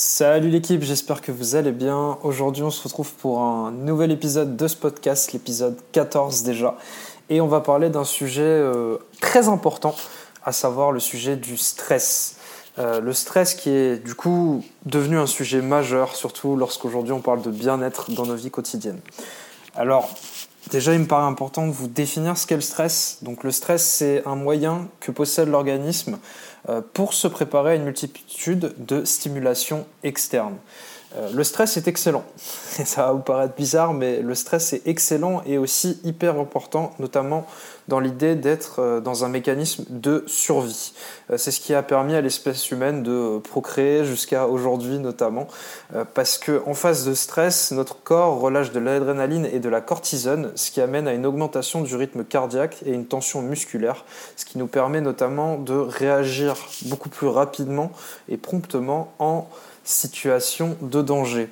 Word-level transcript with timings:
Salut 0.00 0.48
l'équipe, 0.48 0.84
j'espère 0.84 1.20
que 1.20 1.32
vous 1.32 1.56
allez 1.56 1.72
bien. 1.72 2.18
Aujourd'hui, 2.22 2.62
on 2.62 2.70
se 2.70 2.84
retrouve 2.84 3.12
pour 3.14 3.40
un 3.40 3.72
nouvel 3.72 4.12
épisode 4.12 4.56
de 4.56 4.68
ce 4.68 4.76
podcast, 4.76 5.32
l'épisode 5.32 5.76
14 5.90 6.44
déjà. 6.44 6.76
Et 7.30 7.40
on 7.40 7.48
va 7.48 7.60
parler 7.60 7.90
d'un 7.90 8.04
sujet 8.04 8.42
euh, 8.42 8.98
très 9.20 9.48
important, 9.48 9.96
à 10.44 10.52
savoir 10.52 10.92
le 10.92 11.00
sujet 11.00 11.34
du 11.34 11.56
stress. 11.56 12.36
Euh, 12.78 13.00
le 13.00 13.12
stress 13.12 13.56
qui 13.56 13.70
est 13.70 13.96
du 13.96 14.14
coup 14.14 14.64
devenu 14.86 15.18
un 15.18 15.26
sujet 15.26 15.62
majeur, 15.62 16.14
surtout 16.14 16.54
lorsqu'aujourd'hui 16.54 17.12
on 17.12 17.20
parle 17.20 17.42
de 17.42 17.50
bien-être 17.50 18.12
dans 18.12 18.24
nos 18.24 18.36
vies 18.36 18.52
quotidiennes. 18.52 19.00
Alors, 19.74 20.14
déjà, 20.70 20.94
il 20.94 21.00
me 21.00 21.06
paraît 21.06 21.26
important 21.26 21.66
de 21.66 21.72
vous 21.72 21.88
définir 21.88 22.36
ce 22.36 22.46
qu'est 22.46 22.54
le 22.54 22.60
stress. 22.60 23.18
Donc, 23.22 23.44
le 23.44 23.50
stress, 23.50 23.84
c'est 23.84 24.22
un 24.26 24.36
moyen 24.36 24.88
que 25.00 25.10
possède 25.10 25.48
l'organisme 25.48 26.18
euh, 26.68 26.80
pour 26.92 27.14
se 27.14 27.28
préparer 27.28 27.72
à 27.72 27.74
une 27.74 27.84
multitude 27.84 28.74
de 28.78 29.04
stimulations 29.04 29.86
externes. 30.02 30.56
Euh, 31.16 31.30
le 31.32 31.44
stress 31.44 31.76
est 31.76 31.88
excellent. 31.88 32.24
ça 32.36 33.06
va 33.06 33.12
vous 33.12 33.20
paraître 33.20 33.54
bizarre, 33.54 33.94
mais 33.94 34.20
le 34.20 34.34
stress 34.34 34.72
est 34.72 34.86
excellent 34.86 35.42
et 35.46 35.58
aussi 35.58 35.98
hyper 36.04 36.38
important, 36.38 36.92
notamment 36.98 37.46
dans 37.88 38.00
l'idée 38.00 38.34
d'être 38.36 38.80
euh, 38.80 39.00
dans 39.00 39.24
un 39.24 39.28
mécanisme 39.28 39.84
de 39.88 40.22
survie. 40.26 40.92
Euh, 41.30 41.36
c'est 41.36 41.50
ce 41.50 41.60
qui 41.60 41.74
a 41.74 41.82
permis 41.82 42.14
à 42.14 42.20
l'espèce 42.20 42.70
humaine 42.70 43.02
de 43.02 43.38
procréer 43.38 44.04
jusqu'à 44.04 44.46
aujourd'hui 44.46 44.98
notamment, 44.98 45.48
parce 46.14 46.38
que 46.38 46.62
en 46.66 46.74
face 46.74 47.04
de 47.04 47.14
stress, 47.14 47.72
notre 47.72 48.02
corps 48.02 48.40
relâche 48.40 48.72
de 48.72 48.78
l'adrénaline 48.78 49.46
et 49.46 49.58
de 49.58 49.68
la 49.68 49.80
cortisone, 49.80 50.52
ce 50.54 50.70
qui 50.70 50.80
amène 50.80 51.08
à 51.08 51.14
une 51.14 51.26
augmentation 51.26 51.80
du 51.82 51.94
rythme 51.96 52.24
cardiaque 52.24 52.76
et 52.84 52.92
une 52.92 53.06
tension 53.06 53.42
musculaire, 53.42 54.04
ce 54.36 54.44
qui 54.44 54.58
nous 54.58 54.66
permet 54.66 55.00
notamment 55.00 55.56
de 55.56 55.74
réagir 55.74 56.56
beaucoup 56.86 57.08
plus 57.08 57.26
rapidement 57.26 57.90
et 58.28 58.36
promptement 58.36 59.12
en 59.18 59.48
situation 59.84 60.76
de 60.82 61.02
danger. 61.02 61.48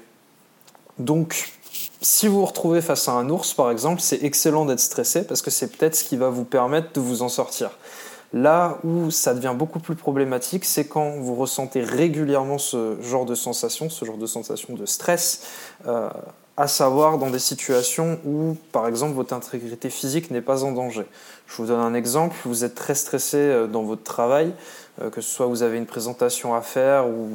Donc, 0.99 1.53
si 2.01 2.29
vous 2.29 2.41
vous 2.41 2.47
retrouvez 2.47 2.83
face 2.83 3.09
à 3.09 3.13
un 3.13 3.29
ours, 3.31 3.55
par 3.55 3.71
exemple, 3.71 4.01
c'est 4.01 4.23
excellent 4.23 4.65
d'être 4.65 4.81
stressé 4.81 5.27
parce 5.27 5.43
que 5.43 5.51
c'est 5.51 5.69
peut-être 5.69 5.95
ce 5.95 6.05
qui 6.05 6.17
va 6.17 6.29
vous 6.29 6.45
permettre 6.45 6.93
de 6.93 7.01
vous 7.01 7.23
en 7.23 7.29
sortir. 7.29 7.71
Là 8.33 8.79
où 8.85 9.11
ça 9.11 9.35
devient 9.35 9.55
beaucoup 9.57 9.79
plus 9.79 9.95
problématique, 9.95 10.65
c'est 10.65 10.87
quand 10.87 11.11
vous 11.21 11.35
ressentez 11.35 11.81
régulièrement 11.81 12.59
ce 12.59 13.01
genre 13.01 13.25
de 13.25 13.35
sensation, 13.35 13.89
ce 13.89 14.05
genre 14.05 14.19
de 14.19 14.27
sensation 14.27 14.75
de 14.75 14.85
stress, 14.85 15.43
euh, 15.87 16.11
à 16.57 16.69
savoir 16.69 17.19
dans 17.19 17.31
des 17.31 17.39
situations 17.39 18.19
où, 18.25 18.57
par 18.73 18.89
exemple, 18.89 19.15
votre 19.15 19.35
intégrité 19.35 19.91
physique 19.91 20.31
n'est 20.31 20.41
pas 20.41 20.65
en 20.65 20.73
danger. 20.73 21.05
Je 21.47 21.57
vous 21.57 21.67
donne 21.67 21.81
un 21.81 21.95
exemple, 21.95 22.35
vous 22.45 22.65
êtes 22.65 22.75
très 22.75 22.95
stressé 22.95 23.37
euh, 23.37 23.67
dans 23.67 23.85
votre 23.85 24.03
travail, 24.03 24.53
que 25.13 25.21
ce 25.21 25.31
soit 25.31 25.47
vous 25.47 25.63
avez 25.63 25.77
une 25.77 25.87
présentation 25.87 26.55
à 26.55 26.61
faire 26.61 27.09
ou 27.09 27.29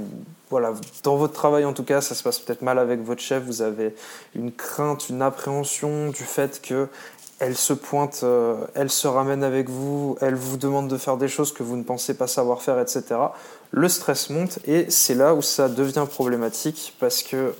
voilà, 0.50 0.74
dans 1.04 1.16
votre 1.16 1.34
travail 1.34 1.64
en 1.66 1.74
tout 1.74 1.84
cas, 1.84 2.02
ça 2.02 2.16
se 2.16 2.24
passe 2.24 2.40
peut-être 2.40 2.62
mal 2.62 2.80
avec 2.80 3.02
votre 3.02 3.22
chef, 3.22 3.44
vous 3.44 3.62
avez 3.62 3.96
une 4.36 4.52
crainte, 4.52 5.10
une 5.10 5.22
appréhension 5.22 6.10
du 6.10 6.24
fait 6.24 6.62
que 6.62 6.88
elle 7.42 7.58
se 7.58 7.74
pointe, 7.74 8.20
euh, 8.24 8.56
elle 8.76 8.92
se 8.92 9.08
ramène 9.08 9.44
avec 9.44 9.68
vous, 9.68 10.16
elle 10.22 10.36
vous 10.36 10.58
demande 10.58 10.88
de 10.88 10.98
faire 10.98 11.18
des 11.18 11.28
choses 11.28 11.52
que 11.52 11.64
vous 11.64 11.76
ne 11.76 11.82
pensez 11.84 12.14
pas 12.14 12.28
savoir 12.28 12.62
faire, 12.62 12.80
etc. 12.80 13.04
Le 13.72 13.90
stress 13.90 14.30
monte 14.30 14.60
et 14.68 14.92
c'est 14.92 15.16
là 15.16 15.34
où 15.34 15.42
ça 15.42 15.68
devient 15.68 16.06
problématique 16.08 16.96
parce 17.00 17.24
que 17.24 17.56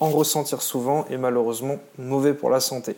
en 0.00 0.10
ressentir 0.10 0.62
souvent 0.62 1.06
est 1.10 1.16
malheureusement 1.16 1.76
mauvais 1.96 2.34
pour 2.34 2.50
la 2.50 2.58
santé. 2.58 2.96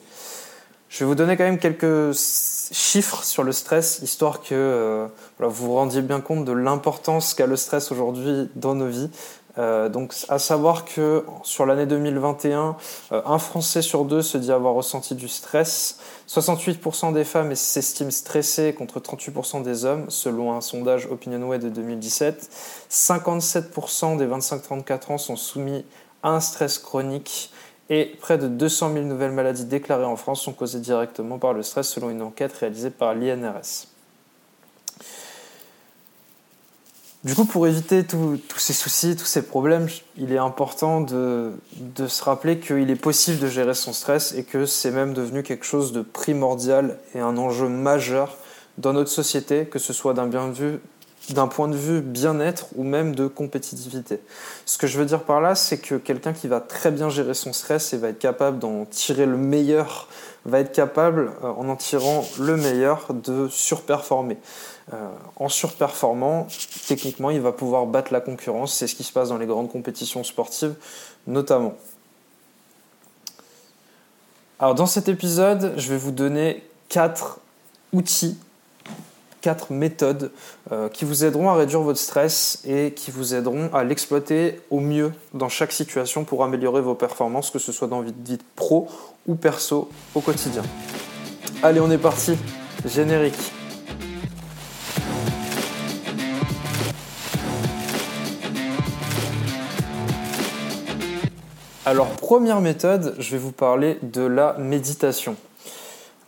Je 0.93 0.99
vais 0.99 1.05
vous 1.07 1.15
donner 1.15 1.39
quand 1.39 1.45
même 1.45 1.59
quelques 1.59 2.15
chiffres 2.15 3.25
sur 3.25 3.45
le 3.45 3.53
stress, 3.53 4.01
histoire 4.03 4.43
que 4.43 4.49
euh, 4.53 5.07
vous 5.39 5.69
vous 5.69 5.75
rendiez 5.75 6.03
bien 6.03 6.21
compte 6.21 6.45
de 6.45 6.53
l'importance 6.53 7.33
qu'a 7.33 7.47
le 7.47 7.57
stress 7.57 7.91
aujourd'hui 7.91 8.51
dans 8.57 8.75
nos 8.75 8.89
vies. 8.89 9.09
Euh, 9.57 9.89
donc, 9.89 10.13
à 10.29 10.39
savoir 10.39 10.85
que 10.85 11.25
sur 11.45 11.65
l'année 11.65 11.87
2021, 11.87 12.77
euh, 13.13 13.23
un 13.25 13.39
Français 13.39 13.81
sur 13.81 14.05
deux 14.05 14.21
se 14.21 14.37
dit 14.37 14.53
avoir 14.53 14.75
ressenti 14.75 15.15
du 15.15 15.29
stress. 15.29 15.99
68% 16.29 17.15
des 17.15 17.25
femmes 17.25 17.55
s'estiment 17.55 18.11
stressées 18.11 18.75
contre 18.75 19.01
38% 19.01 19.63
des 19.63 19.87
hommes, 19.87 20.05
selon 20.11 20.53
un 20.53 20.61
sondage 20.61 21.07
OpinionWay 21.07 21.59
de 21.59 21.71
2017. 21.71 22.51
57% 22.91 24.19
des 24.19 24.27
25-34 24.27 25.13
ans 25.13 25.19
sont 25.19 25.37
soumis 25.37 25.87
un 26.23 26.41
stress 26.41 26.79
chronique 26.79 27.51
et 27.93 28.07
près 28.23 28.39
de 28.39 28.49
200 28.49 28.95
000 28.95 29.05
nouvelles 29.05 29.33
maladies 29.33 29.67
déclarées 29.67 30.07
en 30.07 30.17
France 30.17 30.41
sont 30.41 30.55
causées 30.55 30.81
directement 30.81 31.39
par 31.39 31.53
le 31.53 31.63
stress 31.63 31.91
selon 31.91 32.09
une 32.09 32.23
enquête 32.23 32.55
réalisée 32.55 32.89
par 32.89 33.15
l'INRS. 33.15 33.87
Du 37.23 37.35
coup, 37.35 37.45
pour 37.45 37.67
éviter 37.67 38.03
tous 38.05 38.41
ces 38.57 38.73
soucis, 38.73 39.15
tous 39.15 39.27
ces 39.27 39.43
problèmes, 39.43 39.89
il 40.17 40.33
est 40.33 40.39
important 40.39 41.03
de, 41.03 41.53
de 41.77 42.07
se 42.07 42.25
rappeler 42.25 42.61
qu'il 42.61 42.91
est 42.91 42.97
possible 42.97 43.39
de 43.39 43.47
gérer 43.47 43.75
son 43.75 43.93
stress 43.93 44.33
et 44.33 44.45
que 44.45 44.65
c'est 44.65 44.91
même 44.91 45.13
devenu 45.13 45.43
quelque 45.43 45.67
chose 45.67 45.93
de 45.93 46.01
primordial 46.01 46.99
et 47.15 47.21
un 47.21 47.37
enjeu 47.37 47.69
majeur 47.69 48.39
dans 48.79 48.95
notre 48.95 49.11
société, 49.11 49.67
que 49.67 49.79
ce 49.79 49.93
soit 49.93 50.15
d'un 50.15 50.27
bien 50.27 50.49
vu 50.49 50.81
d'un 51.31 51.47
point 51.47 51.69
de 51.69 51.77
vue 51.77 52.01
bien-être 52.01 52.67
ou 52.77 52.83
même 52.83 53.15
de 53.15 53.27
compétitivité. 53.27 54.21
Ce 54.67 54.77
que 54.79 54.87
je 54.87 54.99
veux 54.99 55.05
dire 55.05 55.23
par 55.23 55.41
là, 55.41 55.55
c'est 55.55 55.79
que 55.79 55.95
quelqu'un 55.95 56.33
qui 56.33 56.49
va 56.49 56.61
très 56.61 56.91
bien 56.91 57.09
gérer 57.09 57.35
son 57.35 57.53
stress 57.53 57.93
et 57.93 57.97
va 57.97 58.09
être 58.09 58.19
capable 58.19 58.59
d'en 58.59 58.85
tirer 58.87 59.27
le 59.27 59.37
meilleur, 59.37 60.09
va 60.45 60.59
être 60.59 60.73
capable, 60.73 61.33
euh, 61.45 61.53
en 61.53 61.69
en 61.69 61.77
tirant 61.77 62.25
le 62.41 62.57
meilleur, 62.57 63.07
de 63.15 63.49
surperformer. 63.49 64.37
Euh, 64.93 65.09
en 65.37 65.49
surperformant, 65.49 66.49
techniquement, 66.89 67.31
il 67.31 67.41
va 67.41 67.53
pouvoir 67.53 67.87
battre 67.87 68.13
la 68.13 68.21
concurrence. 68.21 68.75
C'est 68.75 68.89
ce 68.89 68.97
qui 68.97 69.05
se 69.05 69.13
passe 69.13 69.29
dans 69.29 69.39
les 69.39 69.47
grandes 69.47 69.71
compétitions 69.71 70.25
sportives, 70.25 70.75
notamment. 71.27 71.75
Alors, 74.59 74.75
dans 74.75 74.87
cet 74.87 75.09
épisode, 75.09 75.75
je 75.77 75.89
vais 75.89 75.97
vous 75.97 76.11
donner 76.11 76.65
quatre 76.89 77.39
outils 77.93 78.37
quatre 79.43 79.73
méthodes 79.73 80.31
euh, 80.71 80.89
qui 80.89 81.05
vous 81.05 81.25
aideront 81.25 81.51
à 81.51 81.55
réduire 81.55 81.83
votre 81.83 81.99
stress 81.99 82.63
et 82.67 82.93
qui 82.93 83.11
vous 83.11 83.35
aideront 83.35 83.69
à 83.75 83.85
l'exploiter 83.85 84.61
au 84.71 84.81
mieux 84.81 85.13
dans 85.35 85.51
chaque 85.51 85.73
situation 85.73 86.25
pour 86.25 86.43
améliorer 86.45 86.81
vos 86.81 86.95
performances, 86.95 87.51
que 87.51 87.59
ce 87.59 87.73
soit 87.73 87.89
dans 87.89 88.01
votre 88.01 88.17
vie 88.25 88.39
pro 88.57 88.89
ou 89.27 89.35
perso 89.35 89.91
au 90.15 90.21
quotidien. 90.21 90.63
Allez, 91.63 91.81
on 91.81 91.91
est 91.91 91.99
parti. 91.99 92.39
Générique. 92.87 93.35
Alors, 101.85 102.09
première 102.11 102.61
méthode, 102.61 103.17
je 103.19 103.33
vais 103.33 103.39
vous 103.39 103.53
parler 103.53 103.99
de 104.03 104.23
la 104.23 104.57
méditation. 104.59 105.37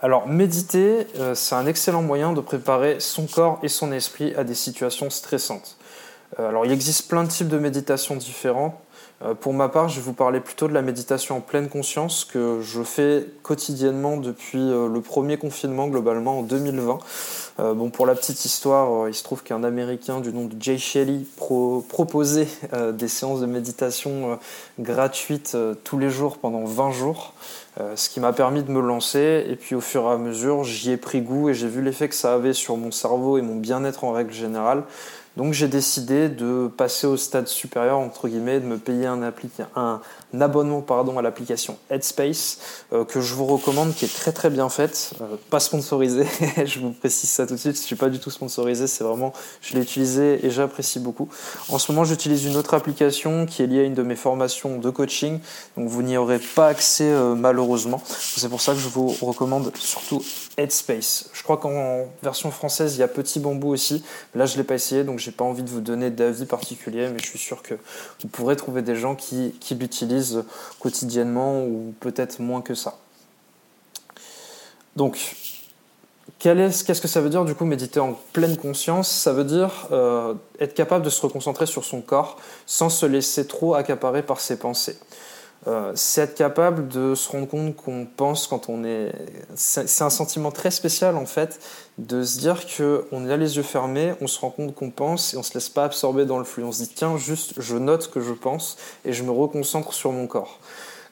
Alors, 0.05 0.29
méditer, 0.29 1.07
euh, 1.19 1.35
c'est 1.35 1.55
un 1.55 1.67
excellent 1.67 2.03
moyen 2.03 2.35
de 2.35 2.43
préparer 2.43 3.01
son 3.01 3.27
corps 3.27 3.59
et 3.63 3.69
son 3.69 3.91
esprit 3.91 4.35
à 4.35 4.45
des 4.45 4.55
situations 4.55 5.09
stressantes. 5.09 5.79
Euh, 6.39 6.47
alors, 6.47 6.67
il 6.67 6.73
existe 6.73 7.09
plein 7.09 7.25
de 7.25 7.31
types 7.31 7.49
de 7.49 7.57
méditation 7.57 8.15
différents. 8.15 8.84
Euh, 9.23 9.35
pour 9.35 9.55
ma 9.55 9.69
part, 9.69 9.89
je 9.89 9.97
vais 9.97 10.03
vous 10.03 10.13
parler 10.13 10.41
plutôt 10.41 10.69
de 10.69 10.73
la 10.73 10.83
méditation 10.83 11.37
en 11.37 11.41
pleine 11.41 11.69
conscience 11.69 12.25
que 12.25 12.61
je 12.63 12.83
fais 12.83 13.27
quotidiennement 13.43 14.17
depuis 14.17 14.59
le 14.59 15.01
premier 15.01 15.37
confinement, 15.37 15.89
globalement 15.89 16.41
en 16.41 16.43
2020. 16.43 16.99
bon, 17.75 17.91
pour 17.91 18.07
la 18.07 18.15
petite 18.15 18.45
histoire, 18.45 19.09
il 19.09 19.15
se 19.15 19.23
trouve 19.23 19.43
qu'un 19.43 19.63
Américain 19.63 20.21
du 20.21 20.33
nom 20.33 20.47
de 20.47 20.55
Jay 20.61 20.79
Shelley 20.79 21.21
proposait 21.37 22.49
des 22.93 23.09
séances 23.09 23.41
de 23.41 23.47
méditation 23.47 24.39
gratuites 24.81 25.57
tous 25.85 25.99
les 25.99 26.11
jours 26.11 26.39
pendant 26.39 26.65
20 26.65 26.91
jours. 26.91 27.35
Euh, 27.81 27.97
ce 27.97 28.09
qui 28.09 28.21
m'a 28.21 28.33
permis 28.33 28.63
de 28.63 28.71
me 28.71 28.81
lancer. 28.81 29.45
Et 29.49 29.57
puis 29.57 29.75
au 29.75 29.81
fur 29.81 30.05
et 30.05 30.13
à 30.13 30.17
mesure, 30.17 30.63
j'y 30.63 30.93
ai 30.93 30.97
pris 30.97 31.23
goût 31.23 31.49
et 31.49 31.55
j'ai 31.55 31.67
vu 31.67 31.83
l'effet 31.83 32.09
que 32.09 32.15
ça 32.15 32.35
avait 32.35 32.53
sur 32.53 32.77
mon 32.77 32.93
cerveau 32.93 33.37
et 33.37 33.43
mon 33.43 33.57
bien-être 33.57 34.05
en 34.05 34.13
règle 34.13 34.33
générale. 34.33 34.85
Donc 35.37 35.53
j'ai 35.53 35.67
décidé 35.67 36.29
de 36.29 36.69
passer 36.69 37.09
au 37.09 37.17
stade 37.17 37.49
supérieur, 37.49 37.99
entre 37.99 38.29
guillemets, 38.29 38.61
de 38.61 38.67
me 38.67 38.79
payer 38.79 39.07
un, 39.07 39.21
un 39.75 40.01
abonnement 40.41 40.81
pardon, 40.81 41.19
à 41.19 41.23
l'application 41.23 41.77
Headspace, 41.91 42.59
euh, 42.93 43.05
que 43.05 43.21
je 43.21 43.35
vous 43.35 43.47
recommande, 43.47 43.95
qui 43.95 44.05
est 44.05 44.15
très 44.15 44.33
très 44.33 44.49
bien 44.49 44.69
faite, 44.69 45.13
euh, 45.21 45.37
pas 45.51 45.59
sponsorisée, 45.59 46.27
je 46.65 46.79
vous 46.79 46.91
précise 46.91 47.31
ça 47.31 47.47
tout 47.47 47.55
de 47.55 47.59
suite, 47.59 47.77
je 47.77 47.83
suis 47.83 47.97
pas 47.97 48.11
du 48.11 48.21
tout 48.21 48.31
sponsorisé, 48.31 48.87
c'est 48.87 49.03
vraiment, 49.03 49.33
je 49.61 49.75
l'ai 49.75 49.83
utilisé 49.83 50.45
et 50.47 50.51
j'apprécie 50.51 51.01
beaucoup. 51.01 51.29
En 51.69 51.79
ce 51.79 51.91
moment, 51.91 52.05
j'utilise 52.05 52.45
une 52.45 52.57
autre 52.57 52.75
application 52.75 53.47
qui 53.47 53.63
est 53.63 53.67
liée 53.67 53.81
à 53.81 53.85
une 53.85 53.95
de 53.95 54.03
mes 54.03 54.17
formations 54.17 54.79
de 54.79 54.91
coaching, 54.91 55.41
donc 55.77 55.89
vous 55.89 56.03
n'y 56.03 56.17
aurez 56.17 56.39
pas 56.39 56.69
accès 56.69 57.11
euh, 57.11 57.35
malheureusement. 57.35 58.01
C'est 58.07 58.49
pour 58.49 58.61
ça 58.61 58.73
que 58.73 58.79
je 58.79 58.89
vous 58.89 59.09
recommande 59.21 59.73
surtout 59.77 60.23
Headspace. 60.57 61.31
Je 61.33 61.43
crois 61.43 61.57
qu'en 61.57 62.07
version 62.23 62.53
française, 62.53 62.95
il 62.97 63.01
y 63.01 63.03
a 63.03 63.09
Petit 63.09 63.41
Bambou 63.41 63.71
aussi, 63.71 64.05
là 64.35 64.47
je 64.47 64.57
l'ai 64.57 64.65
pas 64.65 64.75
essayé, 64.75 65.03
donc 65.03 65.19
j'ai 65.25 65.33
pas 65.33 65.45
envie 65.45 65.63
de 65.63 65.71
vous 65.71 65.81
donner 65.81 66.11
d'avis 66.11 66.47
particulier, 66.47 67.09
mais 67.09 67.19
je 67.19 67.27
suis 67.27 67.39
sûr 67.39 67.63
que 67.63 67.75
vous 68.21 68.29
pourrez 68.29 68.57
trouver 68.57 68.83
des 68.83 68.97
gens 68.97 69.15
qui, 69.15 69.55
l'utilisent 69.79 70.45
quotidiennement 70.79 71.65
ou 71.65 71.95
peut-être 72.01 72.41
moins 72.41 72.61
que 72.61 72.75
ça. 72.75 72.99
Donc, 74.97 75.37
Qu'est-ce 76.39 77.01
que 77.01 77.09
ça 77.09 77.23
veut 77.23 77.31
dire 77.31 77.47
du 77.47 77.55
coup 77.55 77.65
méditer 77.65 78.01
en 78.01 78.19
pleine 78.35 78.59
conscience? 78.59 79.11
Ça 79.11 79.33
veut 79.33 79.45
dire 79.45 79.89
euh, 79.93 80.35
être 80.61 80.75
capable 80.75 81.03
de 81.03 81.09
se 81.09 81.23
reconcentrer 81.23 81.65
sur 81.65 81.85
son 81.85 82.03
corps 82.03 82.37
sans 82.67 82.91
se 82.91 83.07
laisser 83.07 83.47
trop 83.47 83.75
accaparer 83.75 84.23
par 84.23 84.41
ses 84.41 84.59
pensées. 84.59 84.99
Euh, 85.67 85.93
c'est 85.95 86.21
être 86.21 86.35
capable 86.35 86.89
de 86.89 87.15
se 87.15 87.31
rendre 87.31 87.49
compte 87.49 87.75
qu'on 87.75 88.07
pense 88.07 88.47
quand 88.47 88.69
on 88.69 88.85
est. 88.85 89.13
C'est 89.55 90.05
un 90.05 90.11
sentiment 90.11 90.51
très 90.51 90.71
spécial 90.71 91.17
en 91.17 91.25
fait, 91.25 91.59
de 91.97 92.23
se 92.23 92.39
dire 92.39 92.65
qu'on 92.67 93.29
a 93.29 93.37
les 93.37 93.57
yeux 93.57 93.63
fermés, 93.63 94.13
on 94.21 94.27
se 94.27 94.39
rend 94.41 94.51
compte 94.51 94.75
qu'on 94.75 94.91
pense 94.91 95.33
et 95.33 95.37
on 95.39 95.43
se 95.43 95.55
laisse 95.55 95.71
pas 95.71 95.85
absorber 95.85 96.27
dans 96.27 96.39
le 96.39 96.45
flux. 96.45 96.65
On 96.65 96.73
se 96.73 96.83
dit 96.83 96.91
tiens, 96.95 97.17
juste 97.17 97.55
je 97.59 97.77
note 97.77 98.11
que 98.11 98.21
je 98.21 98.33
pense 98.33 98.77
et 99.05 99.13
je 99.13 99.23
me 99.23 99.31
reconcentre 99.31 99.95
sur 99.95 100.13
mon 100.13 100.27
corps. 100.27 100.59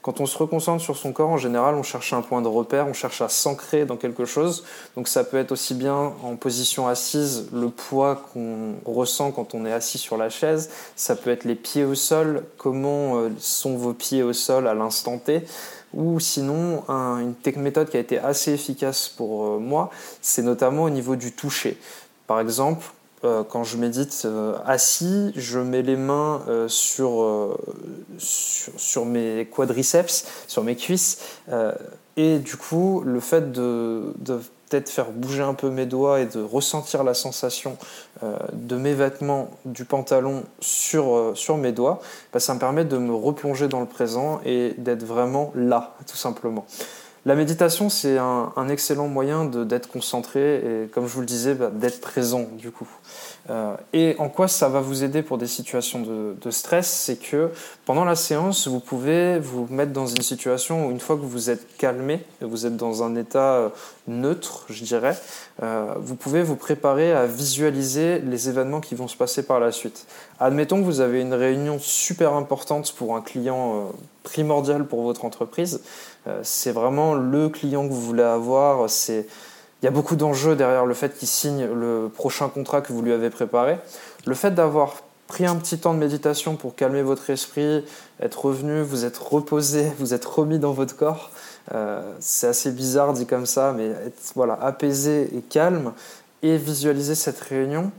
Quand 0.03 0.21
on 0.21 0.27
se 0.27 0.37
reconcentre 0.37 0.83
sur 0.83 0.97
son 0.97 1.13
corps, 1.13 1.31
en 1.31 1.37
général, 1.37 1.77
on 1.77 1.85
cherche 1.85 2.13
un 2.13 2.23
point 2.23 2.43
de 2.43 2.49
repère, 2.49 2.89
on 2.89 2.93
cherche 2.93 3.21
à 3.21 3.29
s'ancrer 3.29 3.85
dans 3.85 3.97
quelque 3.97 4.25
chose. 4.25 4.65
Donc 4.97 5.07
ça 5.07 5.23
peut 5.23 5.37
être 5.37 5.53
aussi 5.53 5.75
bien 5.75 5.95
en 5.95 6.35
position 6.35 6.89
assise, 6.89 7.47
le 7.53 7.69
poids 7.69 8.21
qu'on 8.33 8.75
ressent 8.85 9.31
quand 9.31 9.55
on 9.55 9.65
est 9.65 9.73
assis 9.73 9.99
sur 9.99 10.17
la 10.17 10.29
chaise. 10.29 10.71
Ça 10.97 11.15
peut 11.15 11.31
être 11.31 11.45
les 11.45 11.55
pieds 11.55 11.85
au 11.85 11.95
sol, 11.95 12.45
comment 12.59 13.17
euh, 13.17 13.31
sont 13.39 13.77
vos 13.77 13.93
pieds 13.93 14.25
au 14.25 14.33
sol 14.33 14.67
à 14.67 14.75
l'instant 14.75 15.19
T. 15.19 15.43
Ou 15.95 16.19
sinon, 16.19 16.83
une 16.89 17.35
méthode 17.57 17.89
qui 17.89 17.97
a 17.97 18.01
été 18.01 18.19
assez 18.19 18.53
efficace 18.53 19.09
pour 19.09 19.47
euh, 19.47 19.59
moi, 19.59 19.91
c'est 20.21 20.43
notamment 20.43 20.85
au 20.85 20.91
niveau 20.91 21.15
du 21.15 21.31
toucher. 21.31 21.79
Par 22.27 22.41
exemple, 22.41 22.87
euh, 23.25 23.45
quand 23.45 23.63
je 23.63 23.77
médite 23.77 24.23
euh, 24.25 24.57
assis, 24.67 25.33
je 25.37 25.61
mets 25.61 25.83
les 25.83 25.97
mains 25.97 26.43
euh, 26.49 26.67
sur, 26.69 27.57
sur, 28.19 29.05
mes 29.07 29.49
quadriceps, 29.51 30.27
sur 30.49 30.65
mes 30.65 30.77
cuisses. 30.77 31.19
et 32.17 32.39
du 32.39 32.57
coup, 32.57 33.03
le 33.05 33.21
fait 33.21 33.53
de, 33.53 34.13
peut-être 34.69 34.89
faire 34.89 35.11
bouger 35.11 35.43
un 35.43 35.55
peu 35.55 35.71
mes 35.71 35.87
doigts 35.87 36.21
et 36.21 36.27
de 36.27 36.43
ressentir 36.43 37.05
la 37.05 37.15
sensation 37.15 37.77
de 38.53 38.77
mes 38.77 38.95
vêtements, 38.95 39.51
du 39.65 39.85
pantalon 39.85 40.45
sur, 40.61 41.33
sur 41.35 41.57
mes 41.57 41.73
doigts, 41.73 42.01
bah, 42.33 42.41
ça 42.41 42.55
me 42.55 42.59
permet 42.59 42.85
de 42.85 42.99
me 42.99 43.15
replonger 43.15 43.69
dans 43.69 43.81
le 43.81 43.87
présent 43.87 44.41
et 44.45 44.75
d'être 44.79 45.05
vraiment 45.05 45.53
là, 45.55 45.95
tout 46.07 46.17
simplement. 46.17 46.67
La 47.25 47.37
méditation, 47.37 47.89
c'est 47.89 48.19
un, 48.19 48.69
excellent 48.69 49.07
moyen 49.07 49.45
d'être 49.45 49.89
concentré 49.89 50.57
et, 50.57 50.89
comme 50.89 51.07
je 51.07 51.15
vous 51.15 51.21
le 51.21 51.27
disais, 51.27 51.55
bah, 51.55 51.71
d'être 51.73 52.01
présent 52.01 52.49
du 52.59 52.73
coup. 52.73 52.89
Euh, 53.49 53.77
et 53.93 54.17
en 54.19 54.29
quoi 54.29 54.49
ça 54.49 54.69
va 54.69 54.81
vous 54.81 55.05
aider 55.05 55.23
pour 55.23 55.39
des 55.39 55.47
situations 55.47 56.01
de, 56.01 56.51
stress 56.51 56.89
C'est 56.89 57.17
que 57.17 57.51
pendant 57.85 58.05
la 58.05 58.17
séance, 58.17 58.67
vous 58.67 58.81
pouvez 58.81 59.39
vous 59.39 59.69
mettre 59.71 59.93
dans 59.93 60.09
une 60.09 60.23
situation 60.23 60.87
où 60.87 60.91
une 60.91 60.99
fois 60.99 61.15
que 61.15 61.23
vous 61.23 61.49
êtes 61.49 61.77
calmé, 61.77 62.25
vous 62.41 62.67
êtes 62.67 62.77
dans 62.77 63.05
un 63.05 63.15
état 63.15 63.55
euh, 63.55 63.69
neutre, 64.09 64.67
je 64.69 64.83
dirais, 64.83 65.17
euh, 65.63 65.95
vous 65.99 66.17
pouvez 66.17 66.43
vous 66.43 66.57
préparer 66.57 67.13
à 67.13 67.27
visualiser 67.27 68.19
les 68.19 68.49
événements 68.49 68.81
qui 68.81 68.97
vont 68.97 69.07
se 69.07 69.17
passer 69.17 69.45
par 69.45 69.61
la 69.61 69.71
suite. 69.71 70.07
Admettons 70.41 70.81
que 70.81 70.85
vous 70.85 71.01
avez 71.01 71.21
une 71.21 71.35
réunion 71.35 71.79
super 71.79 72.35
importante 72.35 72.93
pour 72.97 73.15
un 73.15 73.21
client 73.21 73.93
primordial 74.23 74.87
pour 74.87 75.03
votre 75.03 75.25
entreprise. 75.25 75.81
Euh, 76.27 76.41
c'est 76.43 76.73
vraiment 76.73 77.15
le 77.15 77.49
client 77.49 77.87
que 77.87 77.93
vous 77.93 78.01
voulez 78.01 78.23
avoir. 78.23 78.89
C'est 78.89 79.27
il 79.83 79.87
y 79.87 79.89
a 79.89 79.91
beaucoup 79.91 80.15
d'enjeux 80.15 80.55
derrière 80.55 80.87
le 80.87 80.95
fait 80.95 81.19
qu'il 81.19 81.27
signe 81.27 81.67
le 81.67 82.09
prochain 82.09 82.49
contrat 82.49 82.83
que 82.83 82.93
vous 82.93 83.03
lui 83.03 83.13
avez 83.13 83.31
préparé. 83.31 83.79
Le 84.27 84.35
fait 84.35 84.53
d'avoir 84.53 84.95
pris 85.27 85.45
un 85.45 85.57
petit 85.57 85.79
temps 85.79 85.93
de 85.93 85.99
méditation 85.99 86.55
pour 86.55 86.77
calmer 86.77 87.03
votre 87.03 87.31
esprit, 87.31 87.85
être 88.21 88.45
revenu, 88.45 88.83
vous 88.83 89.05
être 89.05 89.33
reposé, 89.33 89.91
vous 89.99 90.15
être 90.15 90.39
remis 90.39 90.61
dans 90.61 90.73
votre 90.73 90.97
corps, 90.97 91.31
euh, 91.75 92.03
c'est 92.21 92.47
assez 92.47 92.71
bizarre 92.71 93.13
dit 93.13 93.27
comme 93.27 93.47
ça, 93.47 93.73
mais 93.77 93.87
être 93.87 94.33
voilà, 94.37 94.55
apaisé 94.61 95.31
et 95.37 95.41
calme 95.41 95.93
et 96.43 96.57
visualiser 96.59 97.15
cette 97.15 97.41
réunion, 97.41 97.91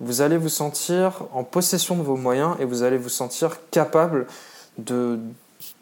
vous 0.00 0.20
allez 0.20 0.36
vous 0.36 0.48
sentir 0.48 1.24
en 1.32 1.44
possession 1.44 1.96
de 1.96 2.02
vos 2.02 2.16
moyens 2.16 2.56
et 2.60 2.64
vous 2.64 2.82
allez 2.82 2.98
vous 2.98 3.08
sentir 3.08 3.58
capable 3.70 4.26
de, 4.78 5.18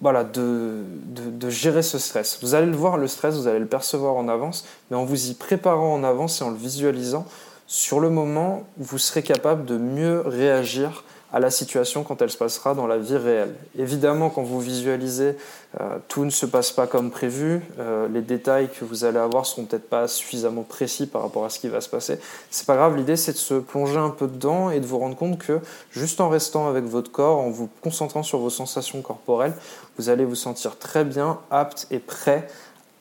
voilà, 0.00 0.24
de, 0.24 0.82
de, 1.06 1.50
gérer 1.50 1.82
ce 1.82 1.98
stress. 1.98 2.38
Vous 2.42 2.54
allez 2.54 2.66
le 2.66 2.76
voir, 2.76 2.96
le 2.96 3.06
stress, 3.06 3.34
vous 3.34 3.46
allez 3.46 3.58
le 3.58 3.66
percevoir 3.66 4.14
en 4.16 4.28
avance, 4.28 4.64
mais 4.90 4.96
en 4.96 5.04
vous 5.04 5.30
y 5.30 5.34
préparant 5.34 5.94
en 5.94 6.04
avance 6.04 6.40
et 6.40 6.44
en 6.44 6.50
le 6.50 6.56
visualisant, 6.56 7.26
sur 7.66 8.00
le 8.00 8.10
moment, 8.10 8.64
vous 8.78 8.98
serez 8.98 9.22
capable 9.22 9.64
de 9.64 9.76
mieux 9.76 10.20
réagir 10.20 11.04
à 11.32 11.38
la 11.38 11.50
situation 11.50 12.02
quand 12.02 12.20
elle 12.22 12.30
se 12.30 12.36
passera 12.36 12.74
dans 12.74 12.86
la 12.86 12.98
vie 12.98 13.16
réelle. 13.16 13.54
Évidemment, 13.78 14.30
quand 14.30 14.42
vous 14.42 14.60
visualisez, 14.60 15.36
euh, 15.80 15.98
tout 16.08 16.24
ne 16.24 16.30
se 16.30 16.46
passe 16.46 16.72
pas 16.72 16.86
comme 16.86 17.10
prévu. 17.10 17.62
Euh, 17.78 18.08
les 18.08 18.22
détails 18.22 18.68
que 18.68 18.84
vous 18.84 19.04
allez 19.04 19.18
avoir 19.18 19.46
seront 19.46 19.64
peut-être 19.64 19.88
pas 19.88 20.08
suffisamment 20.08 20.62
précis 20.62 21.06
par 21.06 21.22
rapport 21.22 21.44
à 21.44 21.50
ce 21.50 21.60
qui 21.60 21.68
va 21.68 21.80
se 21.80 21.88
passer. 21.88 22.18
C'est 22.50 22.66
pas 22.66 22.76
grave. 22.76 22.96
L'idée, 22.96 23.16
c'est 23.16 23.32
de 23.32 23.38
se 23.38 23.54
plonger 23.54 23.98
un 23.98 24.10
peu 24.10 24.26
dedans 24.26 24.70
et 24.70 24.80
de 24.80 24.86
vous 24.86 24.98
rendre 24.98 25.16
compte 25.16 25.38
que 25.38 25.60
juste 25.92 26.20
en 26.20 26.28
restant 26.28 26.68
avec 26.68 26.84
votre 26.84 27.12
corps, 27.12 27.38
en 27.38 27.50
vous 27.50 27.68
concentrant 27.80 28.22
sur 28.22 28.38
vos 28.38 28.50
sensations 28.50 29.00
corporelles, 29.02 29.54
vous 29.98 30.08
allez 30.08 30.24
vous 30.24 30.34
sentir 30.34 30.78
très 30.78 31.04
bien, 31.04 31.38
apte 31.50 31.86
et 31.90 31.98
prêt 31.98 32.48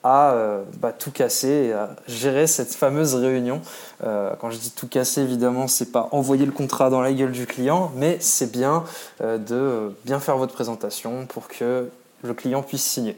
à 0.02 0.32
euh, 0.32 0.62
bah, 0.80 0.92
tout 0.92 1.10
casser 1.10 1.68
et 1.68 1.72
à 1.72 1.96
gérer 2.08 2.46
cette 2.46 2.74
fameuse 2.74 3.14
réunion. 3.14 3.60
Euh, 4.04 4.32
quand 4.40 4.50
je 4.50 4.58
dis 4.58 4.70
tout 4.70 4.88
casser, 4.88 5.20
évidemment, 5.20 5.68
c'est 5.68 5.92
pas 5.92 6.08
envoyer 6.12 6.46
le 6.46 6.52
contrat 6.52 6.90
dans 6.90 7.02
la 7.02 7.12
gueule 7.12 7.32
du 7.32 7.46
client, 7.46 7.92
mais 7.96 8.16
c'est 8.20 8.50
bien 8.50 8.84
euh, 9.20 9.38
de 9.38 9.94
bien 10.04 10.20
faire 10.20 10.38
votre 10.38 10.54
présentation 10.54 11.26
pour 11.26 11.48
que 11.48 11.88
le 12.22 12.34
client 12.34 12.62
puisse 12.62 12.84
signer. 12.84 13.16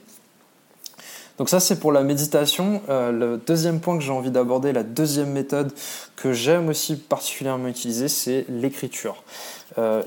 Donc 1.39 1.49
ça 1.49 1.61
c'est 1.61 1.81
pour 1.81 1.93
la 1.93 2.03
méditation. 2.03 2.83
le 2.89 3.37
deuxième 3.37 3.81
point 3.81 3.97
que 3.97 4.05
j'ai 4.05 4.13
envie 4.13 4.31
d'aborder, 4.31 4.71
la 4.73 4.83
deuxième 4.83 5.31
méthode 5.31 5.73
que 6.15 6.33
j'aime 6.33 6.69
aussi 6.69 6.95
particulièrement 6.95 7.69
utiliser, 7.69 8.07
c'est 8.07 8.45
l'écriture. 8.49 9.25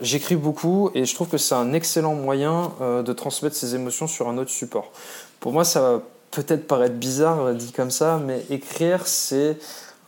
J'écris 0.01 0.35
beaucoup 0.35 0.91
et 0.93 1.03
je 1.03 1.13
trouve 1.15 1.27
que 1.27 1.39
c'est 1.39 1.55
un 1.55 1.73
excellent 1.73 2.13
moyen 2.13 2.71
de 2.79 3.11
transmettre 3.11 3.55
ses 3.55 3.73
émotions 3.75 4.07
sur 4.07 4.29
un 4.29 4.37
autre 4.37 4.51
support. 4.51 4.91
Pour 5.39 5.51
moi, 5.51 5.65
ça 5.65 6.03
peut-être 6.35 6.67
paraître 6.67 6.95
bizarre 6.95 7.53
dit 7.53 7.71
comme 7.71 7.91
ça, 7.91 8.19
mais 8.23 8.45
écrire, 8.49 9.07
c'est 9.07 9.57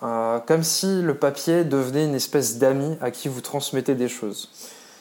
euh, 0.04 0.40
comme 0.40 0.64
si 0.64 1.02
le 1.02 1.16
papier 1.16 1.64
devenait 1.64 2.06
une 2.06 2.16
espèce 2.16 2.58
d'ami 2.58 2.98
à 3.02 3.12
qui 3.12 3.30
vous 3.30 3.42
transmettez 3.42 3.96
des 3.96 4.10
choses. 4.10 4.50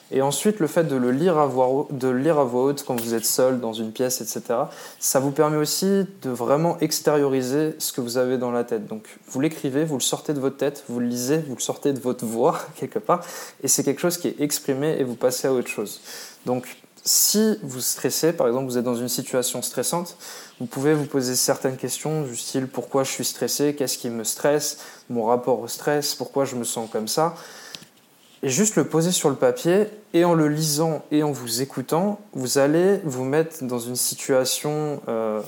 Et 0.09 0.21
ensuite, 0.21 0.61
le 0.61 0.67
fait 0.67 0.85
de 0.85 0.95
le 0.95 1.11
lire 1.11 1.37
à 1.37 1.47
voix, 1.47 1.85
de 1.91 2.07
lire 2.07 2.39
à 2.39 2.45
voix 2.45 2.63
haute 2.63 2.85
quand 2.87 2.99
vous 2.99 3.13
êtes 3.13 3.25
seul 3.25 3.59
dans 3.59 3.73
une 3.73 3.91
pièce, 3.91 4.21
etc., 4.21 4.61
ça 4.99 5.19
vous 5.19 5.31
permet 5.31 5.57
aussi 5.57 6.05
de 6.21 6.29
vraiment 6.29 6.77
extérioriser 6.79 7.75
ce 7.77 7.91
que 7.91 7.99
vous 7.99 8.17
avez 8.17 8.37
dans 8.37 8.51
la 8.51 8.63
tête. 8.63 8.87
Donc, 8.87 9.05
vous 9.27 9.41
l'écrivez, 9.41 9.83
vous 9.83 9.97
le 9.97 10.01
sortez 10.01 10.33
de 10.33 10.39
votre 10.39 10.55
tête, 10.55 10.85
vous 10.87 11.01
le 11.01 11.07
lisez, 11.07 11.39
vous 11.39 11.55
le 11.55 11.61
sortez 11.61 11.91
de 11.91 11.99
votre 11.99 12.25
voix, 12.25 12.57
quelque 12.77 12.99
part, 12.99 13.21
et 13.61 13.67
c'est 13.67 13.83
quelque 13.83 13.99
chose 13.99 14.17
qui 14.17 14.29
est 14.29 14.39
exprimé 14.39 14.95
et 14.97 15.03
vous 15.03 15.15
passez 15.15 15.49
à 15.49 15.51
autre 15.51 15.67
chose. 15.67 15.99
Donc, 16.45 16.77
si 17.07 17.57
vous 17.63 17.79
stressez, 17.79 18.33
par 18.33 18.47
exemple, 18.47 18.65
vous 18.65 18.77
êtes 18.77 18.83
dans 18.83 18.95
une 18.95 19.07
situation 19.07 19.61
stressante, 19.61 20.17
vous 20.59 20.65
pouvez 20.65 20.93
vous 20.93 21.05
poser 21.05 21.37
certaines 21.37 21.77
questions 21.77 22.23
du 22.23 22.35
style 22.35 22.67
pourquoi 22.67 23.05
je 23.05 23.11
suis 23.11 23.23
stressé, 23.23 23.75
qu'est-ce 23.75 23.97
qui 23.97 24.09
me 24.09 24.25
stresse, 24.25 24.79
mon 25.09 25.25
rapport 25.25 25.61
au 25.61 25.69
stress, 25.69 26.15
pourquoi 26.15 26.43
je 26.43 26.57
me 26.57 26.65
sens 26.65 26.89
comme 26.91 27.07
ça. 27.07 27.35
Et 28.43 28.49
juste 28.49 28.75
le 28.75 28.83
poser 28.83 29.13
sur 29.13 29.29
le 29.29 29.37
papier 29.37 29.87
et 30.13 30.25
en 30.25 30.33
le 30.33 30.49
lisant 30.49 31.05
et 31.11 31.23
en 31.23 31.31
vous 31.31 31.61
écoutant, 31.61 32.19
vous 32.33 32.57
allez 32.57 32.99
vous 33.05 33.23
mettre 33.23 33.63
dans 33.63 33.79
une 33.79 33.95
situation 33.95 35.01
euh, 35.07 35.41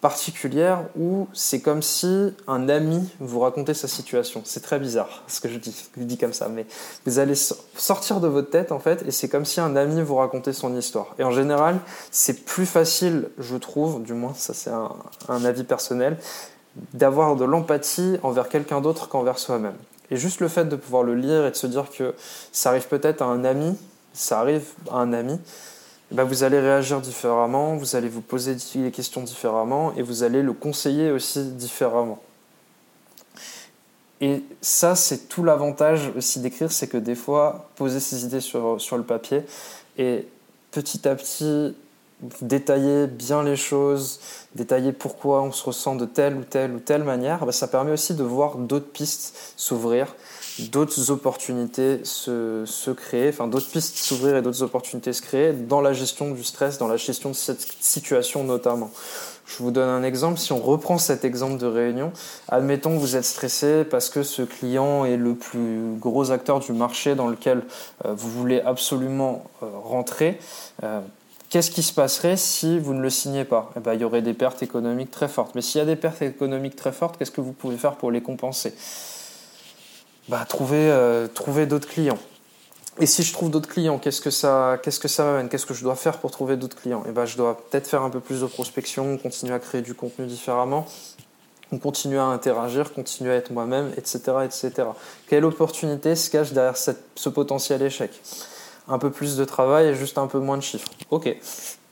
particulière 0.00 0.84
où 0.96 1.26
c'est 1.32 1.60
comme 1.60 1.82
si 1.82 2.32
un 2.46 2.68
ami 2.68 3.08
vous 3.18 3.40
racontait 3.40 3.74
sa 3.74 3.88
situation. 3.88 4.42
C'est 4.44 4.62
très 4.62 4.78
bizarre 4.78 5.24
ce 5.26 5.40
que 5.40 5.48
je 5.48 5.58
dis, 5.58 5.74
je 5.96 6.04
dis 6.04 6.16
comme 6.16 6.32
ça, 6.32 6.48
mais 6.48 6.66
vous 7.04 7.18
allez 7.18 7.34
sortir 7.34 8.20
de 8.20 8.28
votre 8.28 8.50
tête 8.50 8.70
en 8.70 8.78
fait 8.78 9.02
et 9.06 9.10
c'est 9.10 9.28
comme 9.28 9.44
si 9.44 9.60
un 9.60 9.74
ami 9.74 10.00
vous 10.00 10.14
racontait 10.14 10.52
son 10.52 10.76
histoire. 10.76 11.14
Et 11.18 11.24
en 11.24 11.32
général, 11.32 11.80
c'est 12.10 12.44
plus 12.44 12.66
facile, 12.66 13.28
je 13.38 13.56
trouve, 13.56 14.02
du 14.02 14.14
moins 14.14 14.34
ça 14.34 14.54
c'est 14.54 14.70
un, 14.70 14.92
un 15.28 15.44
avis 15.44 15.64
personnel, 15.64 16.16
d'avoir 16.94 17.34
de 17.34 17.44
l'empathie 17.44 18.18
envers 18.22 18.48
quelqu'un 18.48 18.80
d'autre 18.80 19.08
qu'envers 19.08 19.38
soi-même. 19.38 19.76
Et 20.10 20.16
juste 20.16 20.40
le 20.40 20.48
fait 20.48 20.64
de 20.64 20.76
pouvoir 20.76 21.02
le 21.02 21.14
lire 21.14 21.44
et 21.44 21.50
de 21.50 21.56
se 21.56 21.66
dire 21.66 21.90
que 21.90 22.14
ça 22.52 22.70
arrive 22.70 22.86
peut-être 22.86 23.20
à 23.20 23.26
un 23.26 23.44
ami, 23.44 23.76
ça 24.12 24.40
arrive 24.40 24.64
à 24.90 24.96
un 24.96 25.12
ami, 25.12 25.38
bah, 26.10 26.24
vous 26.24 26.42
allez 26.42 26.58
réagir 26.58 27.00
différemment, 27.00 27.76
vous 27.76 27.96
allez 27.96 28.08
vous 28.08 28.20
poser 28.20 28.56
des 28.74 28.90
questions 28.90 29.22
différemment 29.22 29.92
et 29.96 30.02
vous 30.02 30.22
allez 30.22 30.42
le 30.42 30.52
conseiller 30.52 31.10
aussi 31.10 31.44
différemment. 31.52 32.20
Et 34.20 34.42
ça, 34.60 34.96
c'est 34.96 35.28
tout 35.28 35.44
l'avantage 35.44 36.10
aussi 36.16 36.40
d'écrire, 36.40 36.72
c'est 36.72 36.88
que 36.88 36.96
des 36.96 37.14
fois, 37.14 37.68
poser 37.76 38.00
ses 38.00 38.24
idées 38.24 38.40
sur, 38.40 38.80
sur 38.80 38.96
le 38.96 39.04
papier 39.04 39.42
et 39.96 40.26
petit 40.70 41.06
à 41.06 41.14
petit 41.14 41.74
détailler 42.42 43.06
bien 43.06 43.42
les 43.44 43.56
choses, 43.56 44.18
détailler 44.54 44.92
pourquoi 44.92 45.42
on 45.42 45.52
se 45.52 45.62
ressent 45.64 45.94
de 45.94 46.04
telle 46.04 46.36
ou 46.36 46.42
telle 46.42 46.72
ou 46.72 46.80
telle 46.80 47.04
manière, 47.04 47.46
bah, 47.46 47.52
ça 47.52 47.68
permet 47.68 47.92
aussi 47.92 48.14
de 48.14 48.24
voir 48.24 48.56
d'autres 48.56 48.90
pistes 48.90 49.54
s'ouvrir, 49.56 50.16
d'autres 50.60 51.10
opportunités 51.10 52.00
se, 52.04 52.64
se, 52.66 52.90
créer, 52.90 53.28
enfin 53.28 53.46
d'autres 53.46 53.68
pistes 53.68 53.96
s'ouvrir 53.96 54.36
et 54.36 54.42
d'autres 54.42 54.62
opportunités 54.62 55.12
se 55.12 55.22
créer 55.22 55.52
dans 55.52 55.80
la 55.80 55.92
gestion 55.92 56.30
du 56.30 56.42
stress, 56.42 56.78
dans 56.78 56.88
la 56.88 56.96
gestion 56.96 57.30
de 57.30 57.34
cette 57.34 57.66
situation 57.80 58.44
notamment. 58.44 58.90
Je 59.48 59.62
vous 59.62 59.70
donne 59.70 59.88
un 59.88 60.02
exemple. 60.02 60.38
Si 60.38 60.52
on 60.52 60.58
reprend 60.58 60.98
cet 60.98 61.24
exemple 61.24 61.56
de 61.56 61.66
réunion, 61.66 62.12
admettons 62.48 62.94
que 62.94 63.00
vous 63.00 63.16
êtes 63.16 63.24
stressé 63.24 63.84
parce 63.84 64.10
que 64.10 64.22
ce 64.22 64.42
client 64.42 65.06
est 65.06 65.16
le 65.16 65.34
plus 65.34 65.96
gros 65.98 66.30
acteur 66.30 66.60
du 66.60 66.72
marché 66.72 67.14
dans 67.14 67.28
lequel 67.28 67.62
euh, 68.04 68.12
vous 68.14 68.30
voulez 68.30 68.60
absolument 68.60 69.44
euh, 69.62 69.66
rentrer. 69.82 70.38
Euh, 70.82 71.00
qu'est-ce 71.48 71.70
qui 71.70 71.82
se 71.82 71.94
passerait 71.94 72.36
si 72.36 72.78
vous 72.78 72.92
ne 72.92 73.00
le 73.00 73.08
signez 73.08 73.44
pas? 73.44 73.70
Eh 73.76 73.80
ben, 73.80 73.94
Il 73.94 74.02
y 74.02 74.04
aurait 74.04 74.22
des 74.22 74.34
pertes 74.34 74.62
économiques 74.62 75.10
très 75.10 75.28
fortes. 75.28 75.54
Mais 75.54 75.62
s'il 75.62 75.78
y 75.78 75.82
a 75.82 75.86
des 75.86 75.96
pertes 75.96 76.20
économiques 76.20 76.76
très 76.76 76.92
fortes, 76.92 77.16
qu'est-ce 77.16 77.30
que 77.30 77.40
vous 77.40 77.52
pouvez 77.52 77.78
faire 77.78 77.94
pour 77.94 78.10
les 78.10 78.20
compenser? 78.20 78.74
Bah, 80.28 80.44
trouver, 80.46 80.92
trouver 81.34 81.66
d'autres 81.66 81.88
clients. 81.88 82.18
Et 83.00 83.06
si 83.06 83.22
je 83.22 83.32
trouve 83.32 83.50
d'autres 83.50 83.68
clients, 83.68 83.98
qu'est-ce 83.98 84.20
que 84.20 84.30
ça, 84.30 84.78
qu'est-ce 84.82 84.98
que 84.98 85.06
ça 85.06 85.24
m'amène? 85.24 85.48
Qu'est-ce 85.48 85.66
que 85.66 85.74
je 85.74 85.84
dois 85.84 85.94
faire 85.94 86.18
pour 86.18 86.32
trouver 86.32 86.56
d'autres 86.56 86.76
clients? 86.76 87.02
Et 87.06 87.10
eh 87.10 87.12
ben, 87.12 87.26
je 87.26 87.36
dois 87.36 87.56
peut-être 87.56 87.86
faire 87.86 88.02
un 88.02 88.10
peu 88.10 88.18
plus 88.18 88.40
de 88.40 88.46
prospection, 88.46 89.16
continuer 89.18 89.54
à 89.54 89.60
créer 89.60 89.82
du 89.82 89.94
contenu 89.94 90.26
différemment, 90.26 90.84
continuer 91.80 92.18
à 92.18 92.24
interagir, 92.24 92.92
continuer 92.92 93.32
à 93.32 93.36
être 93.36 93.52
moi-même, 93.52 93.92
etc., 93.96 94.20
etc. 94.44 94.72
Quelle 95.28 95.44
opportunité 95.44 96.16
se 96.16 96.28
cache 96.28 96.52
derrière 96.52 96.76
ce 96.76 97.28
potentiel 97.28 97.82
échec? 97.82 98.10
Un 98.88 98.98
peu 98.98 99.10
plus 99.10 99.36
de 99.36 99.44
travail 99.44 99.88
et 99.88 99.94
juste 99.94 100.18
un 100.18 100.26
peu 100.26 100.40
moins 100.40 100.56
de 100.56 100.62
chiffres. 100.62 100.88
Ok. 101.10 101.26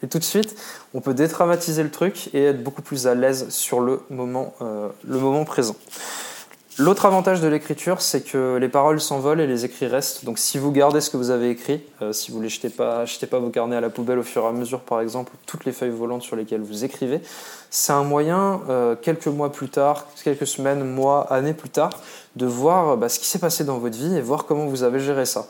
Et 0.02 0.08
tout 0.08 0.18
de 0.18 0.24
suite, 0.24 0.56
on 0.92 1.00
peut 1.00 1.14
détraumatiser 1.14 1.84
le 1.84 1.90
truc 1.90 2.30
et 2.34 2.46
être 2.46 2.62
beaucoup 2.62 2.82
plus 2.82 3.06
à 3.06 3.14
l'aise 3.14 3.48
sur 3.50 3.80
le 3.80 4.00
moment, 4.10 4.54
euh, 4.60 4.88
le 5.04 5.18
moment 5.18 5.44
présent. 5.44 5.76
L'autre 6.78 7.06
avantage 7.06 7.40
de 7.40 7.48
l'écriture, 7.48 8.02
c'est 8.02 8.20
que 8.20 8.56
les 8.56 8.68
paroles 8.68 9.00
s'envolent 9.00 9.40
et 9.40 9.46
les 9.46 9.64
écrits 9.64 9.86
restent. 9.86 10.26
Donc 10.26 10.38
si 10.38 10.58
vous 10.58 10.72
gardez 10.72 11.00
ce 11.00 11.08
que 11.08 11.16
vous 11.16 11.30
avez 11.30 11.48
écrit, 11.48 11.80
euh, 12.02 12.12
si 12.12 12.30
vous 12.30 12.38
ne 12.38 12.48
jetez 12.48 12.68
pas, 12.68 13.06
jetez 13.06 13.26
pas 13.26 13.38
vos 13.38 13.48
carnets 13.48 13.76
à 13.76 13.80
la 13.80 13.88
poubelle 13.88 14.18
au 14.18 14.22
fur 14.22 14.42
et 14.42 14.48
à 14.48 14.52
mesure, 14.52 14.80
par 14.80 15.00
exemple, 15.00 15.32
toutes 15.46 15.64
les 15.64 15.72
feuilles 15.72 15.88
volantes 15.88 16.20
sur 16.20 16.36
lesquelles 16.36 16.60
vous 16.60 16.84
écrivez, 16.84 17.22
c'est 17.70 17.94
un 17.94 18.02
moyen, 18.02 18.60
euh, 18.68 18.94
quelques 18.94 19.26
mois 19.26 19.50
plus 19.50 19.70
tard, 19.70 20.06
quelques 20.22 20.46
semaines, 20.46 20.84
mois, 20.84 21.22
années 21.32 21.54
plus 21.54 21.70
tard, 21.70 21.90
de 22.36 22.46
voir 22.46 22.96
bah, 22.96 23.08
ce 23.08 23.18
qui 23.18 23.26
s'est 23.26 23.38
passé 23.38 23.64
dans 23.64 23.78
votre 23.78 23.96
vie 23.96 24.14
et 24.14 24.20
voir 24.20 24.44
comment 24.44 24.66
vous 24.66 24.82
avez 24.82 25.00
géré 25.00 25.24
ça. 25.24 25.48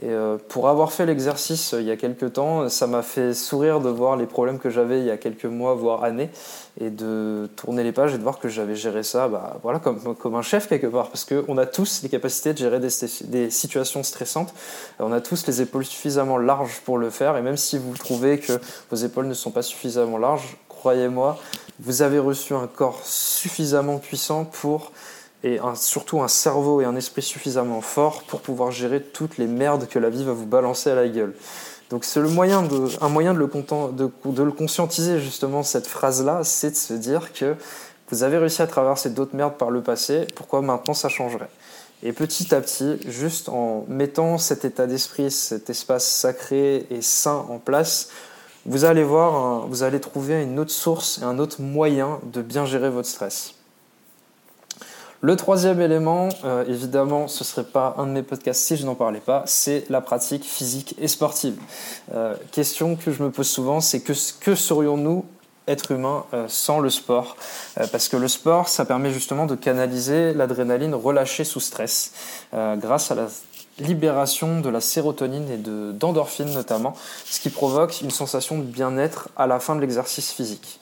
Et 0.00 0.08
euh, 0.08 0.36
pour 0.48 0.68
avoir 0.68 0.90
fait 0.90 1.06
l'exercice 1.06 1.76
il 1.78 1.84
y 1.84 1.90
a 1.90 1.96
quelques 1.96 2.32
temps, 2.32 2.68
ça 2.68 2.86
m'a 2.86 3.02
fait 3.02 3.34
sourire 3.34 3.80
de 3.80 3.90
voir 3.90 4.16
les 4.16 4.26
problèmes 4.26 4.58
que 4.58 4.70
j'avais 4.70 4.98
il 4.98 5.04
y 5.04 5.10
a 5.10 5.18
quelques 5.18 5.44
mois, 5.44 5.74
voire 5.74 6.02
années, 6.02 6.30
et 6.80 6.90
de 6.90 7.48
tourner 7.54 7.84
les 7.84 7.92
pages 7.92 8.14
et 8.14 8.18
de 8.18 8.22
voir 8.22 8.38
que 8.38 8.48
j'avais 8.48 8.74
géré 8.74 9.02
ça 9.02 9.28
bah, 9.28 9.58
voilà, 9.62 9.78
comme, 9.78 10.34
un 10.34 10.42
chef 10.42 10.68
quelque 10.68 10.86
part, 10.86 11.08
parce 11.08 11.24
qu'on 11.26 11.58
a 11.58 11.66
tous 11.66 12.02
les 12.02 12.08
capacités 12.08 12.54
de 12.54 12.58
gérer 12.58 12.80
des, 12.80 13.50
situations 13.50 14.02
stressantes, 14.02 14.54
on 14.98 15.12
a 15.12 15.20
tous 15.20 15.46
les 15.46 15.60
épaules 15.60 15.84
suffisamment 15.84 16.38
larges 16.38 16.80
pour 16.84 16.96
le 16.96 17.10
faire, 17.10 17.36
et 17.36 17.42
même 17.42 17.58
si 17.58 17.78
vous 17.78 17.94
trouvez 17.94 18.38
que 18.38 18.54
vos 18.90 18.96
épaules 18.96 19.26
ne 19.26 19.34
sont 19.34 19.50
pas 19.50 19.62
suffisamment 19.62 20.18
larges, 20.18 20.56
croyez-moi, 20.68 21.38
vous 21.78 22.02
avez 22.02 22.18
reçu 22.18 22.54
un 22.54 22.66
corps 22.66 23.00
suffisamment 23.04 23.98
puissant 23.98 24.44
pour 24.44 24.90
et 25.44 25.58
surtout 25.74 26.22
un 26.22 26.28
cerveau 26.28 26.80
et 26.80 26.84
un 26.84 26.96
esprit 26.96 27.22
suffisamment 27.22 27.80
fort 27.80 28.22
pour 28.24 28.40
pouvoir 28.40 28.70
gérer 28.70 29.02
toutes 29.02 29.38
les 29.38 29.46
merdes 29.46 29.88
que 29.88 29.98
la 29.98 30.10
vie 30.10 30.24
va 30.24 30.32
vous 30.32 30.46
balancer 30.46 30.90
à 30.90 30.94
la 30.94 31.08
gueule. 31.08 31.34
Donc 31.90 32.04
c'est 32.04 32.20
le 32.20 32.28
moyen 32.28 32.62
de, 32.62 32.88
un 33.00 33.08
moyen 33.08 33.34
de 33.34 33.38
le, 33.38 33.50
de, 33.92 34.10
de 34.24 34.42
le 34.42 34.52
conscientiser 34.52 35.20
justement 35.20 35.62
cette 35.62 35.86
phrase-là, 35.86 36.42
c'est 36.42 36.70
de 36.70 36.76
se 36.76 36.94
dire 36.94 37.32
que 37.32 37.54
vous 38.10 38.22
avez 38.22 38.38
réussi 38.38 38.62
à 38.62 38.66
traverser 38.66 39.10
d'autres 39.10 39.34
merdes 39.34 39.54
par 39.54 39.70
le 39.70 39.82
passé, 39.82 40.26
pourquoi 40.34 40.60
maintenant 40.62 40.94
ça 40.94 41.08
changerait? 41.08 41.48
Et 42.02 42.12
petit 42.12 42.54
à 42.54 42.60
petit, 42.60 42.98
juste 43.06 43.48
en 43.48 43.84
mettant 43.88 44.36
cet 44.36 44.64
état 44.64 44.86
d'esprit, 44.86 45.30
cet 45.30 45.70
espace 45.70 46.06
sacré 46.06 46.86
et 46.90 47.00
sain 47.00 47.46
en 47.48 47.58
place, 47.58 48.08
vous 48.66 48.84
allez 48.84 49.04
voir, 49.04 49.66
vous 49.66 49.82
allez 49.82 50.00
trouver 50.00 50.42
une 50.42 50.58
autre 50.58 50.70
source 50.70 51.18
et 51.22 51.24
un 51.24 51.38
autre 51.38 51.60
moyen 51.60 52.20
de 52.24 52.42
bien 52.42 52.64
gérer 52.64 52.90
votre 52.90 53.08
stress. 53.08 53.54
Le 55.24 55.36
troisième 55.36 55.80
élément, 55.80 56.30
euh, 56.44 56.64
évidemment, 56.66 57.28
ce 57.28 57.44
ne 57.44 57.46
serait 57.46 57.62
pas 57.62 57.94
un 57.96 58.06
de 58.06 58.10
mes 58.10 58.24
podcasts 58.24 58.60
si 58.60 58.76
je 58.76 58.84
n'en 58.84 58.96
parlais 58.96 59.20
pas, 59.20 59.44
c'est 59.46 59.84
la 59.88 60.00
pratique 60.00 60.42
physique 60.42 60.96
et 60.98 61.06
sportive. 61.06 61.54
Euh, 62.12 62.34
question 62.50 62.96
que 62.96 63.12
je 63.12 63.22
me 63.22 63.30
pose 63.30 63.48
souvent, 63.48 63.80
c'est 63.80 64.00
que, 64.00 64.14
que 64.40 64.56
serions-nous 64.56 65.24
être 65.68 65.92
humains 65.92 66.24
euh, 66.34 66.46
sans 66.48 66.80
le 66.80 66.90
sport? 66.90 67.36
Parce 67.92 68.08
que 68.08 68.16
le 68.16 68.26
sport, 68.26 68.68
ça 68.68 68.84
permet 68.84 69.12
justement 69.12 69.46
de 69.46 69.54
canaliser 69.54 70.34
l'adrénaline 70.34 70.92
relâchée 70.92 71.44
sous 71.44 71.60
stress 71.60 72.12
grâce 72.52 73.12
à 73.12 73.14
la 73.14 73.28
libération 73.78 74.60
de 74.60 74.68
la 74.68 74.80
sérotonine 74.80 75.48
et 75.48 75.56
d'endorphine 75.56 76.52
notamment, 76.52 76.94
ce 77.24 77.38
qui 77.38 77.50
provoque 77.50 78.00
une 78.00 78.10
sensation 78.10 78.58
de 78.58 78.64
bien-être 78.64 79.28
à 79.36 79.46
la 79.46 79.60
fin 79.60 79.76
de 79.76 79.80
l'exercice 79.80 80.32
physique. 80.32 80.80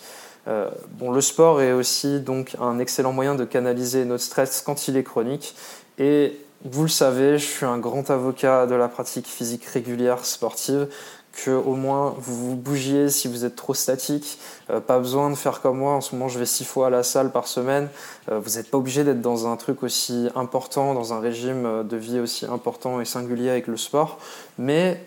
Euh, 0.49 0.71
bon, 0.93 1.11
le 1.11 1.21
sport 1.21 1.61
est 1.61 1.73
aussi 1.73 2.21
donc 2.21 2.57
un 2.61 2.79
excellent 2.79 3.13
moyen 3.13 3.35
de 3.35 3.45
canaliser 3.45 4.05
notre 4.05 4.25
stress 4.25 4.63
quand 4.65 4.89
il 4.89 4.97
est 4.97 5.03
chronique. 5.03 5.55
Et 5.99 6.39
vous 6.65 6.83
le 6.83 6.89
savez, 6.89 7.39
je 7.39 7.47
suis 7.47 7.67
un 7.67 7.79
grand 7.79 8.11
avocat 8.11 8.67
de 8.67 8.75
la 8.75 8.89
pratique 8.89 9.27
physique 9.27 9.65
régulière 9.65 10.25
sportive 10.25 10.89
que 11.33 11.51
au 11.53 11.75
moins 11.75 12.15
vous 12.19 12.51
vous 12.51 12.57
bougiez 12.57 13.09
si 13.09 13.29
vous 13.29 13.45
êtes 13.45 13.55
trop 13.55 13.75
statique. 13.75 14.39
Euh, 14.69 14.81
pas 14.81 14.99
besoin 14.99 15.31
de 15.31 15.37
faire 15.37 15.61
comme 15.61 15.79
moi. 15.79 15.93
En 15.93 16.01
ce 16.01 16.15
moment, 16.15 16.29
je 16.29 16.39
vais 16.39 16.47
six 16.47 16.65
fois 16.65 16.89
à 16.89 16.91
la 16.91 17.03
salle 17.03 17.31
par 17.31 17.47
semaine. 17.47 17.89
Euh, 18.31 18.41
vous 18.41 18.57
n'êtes 18.57 18.71
pas 18.71 18.79
obligé 18.79 19.05
d'être 19.05 19.21
dans 19.21 19.47
un 19.47 19.57
truc 19.57 19.83
aussi 19.83 20.29
important, 20.35 20.93
dans 20.93 21.13
un 21.13 21.21
régime 21.21 21.85
de 21.85 21.97
vie 21.97 22.19
aussi 22.19 22.47
important 22.47 23.01
et 23.01 23.05
singulier 23.05 23.51
avec 23.51 23.69
le 23.69 23.77
sport. 23.77 24.19
Mais 24.59 25.01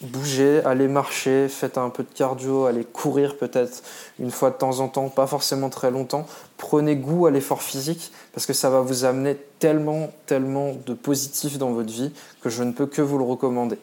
bougez, 0.00 0.62
allez 0.64 0.88
marcher, 0.88 1.48
faites 1.48 1.78
un 1.78 1.90
peu 1.90 2.02
de 2.02 2.12
cardio, 2.14 2.66
allez 2.66 2.84
courir 2.84 3.36
peut-être 3.36 3.82
une 4.18 4.30
fois 4.30 4.50
de 4.50 4.56
temps 4.56 4.80
en 4.80 4.88
temps, 4.88 5.08
pas 5.08 5.26
forcément 5.26 5.70
très 5.70 5.90
longtemps. 5.90 6.26
Prenez 6.56 6.96
goût 6.96 7.26
à 7.26 7.30
l'effort 7.30 7.62
physique 7.62 8.12
parce 8.32 8.46
que 8.46 8.52
ça 8.52 8.70
va 8.70 8.80
vous 8.80 9.04
amener 9.04 9.36
tellement, 9.58 10.10
tellement 10.26 10.72
de 10.86 10.94
positif 10.94 11.58
dans 11.58 11.72
votre 11.72 11.92
vie 11.92 12.12
que 12.42 12.50
je 12.50 12.62
ne 12.62 12.72
peux 12.72 12.86
que 12.86 13.02
vous 13.02 13.18
le 13.18 13.24
recommander. 13.24 13.78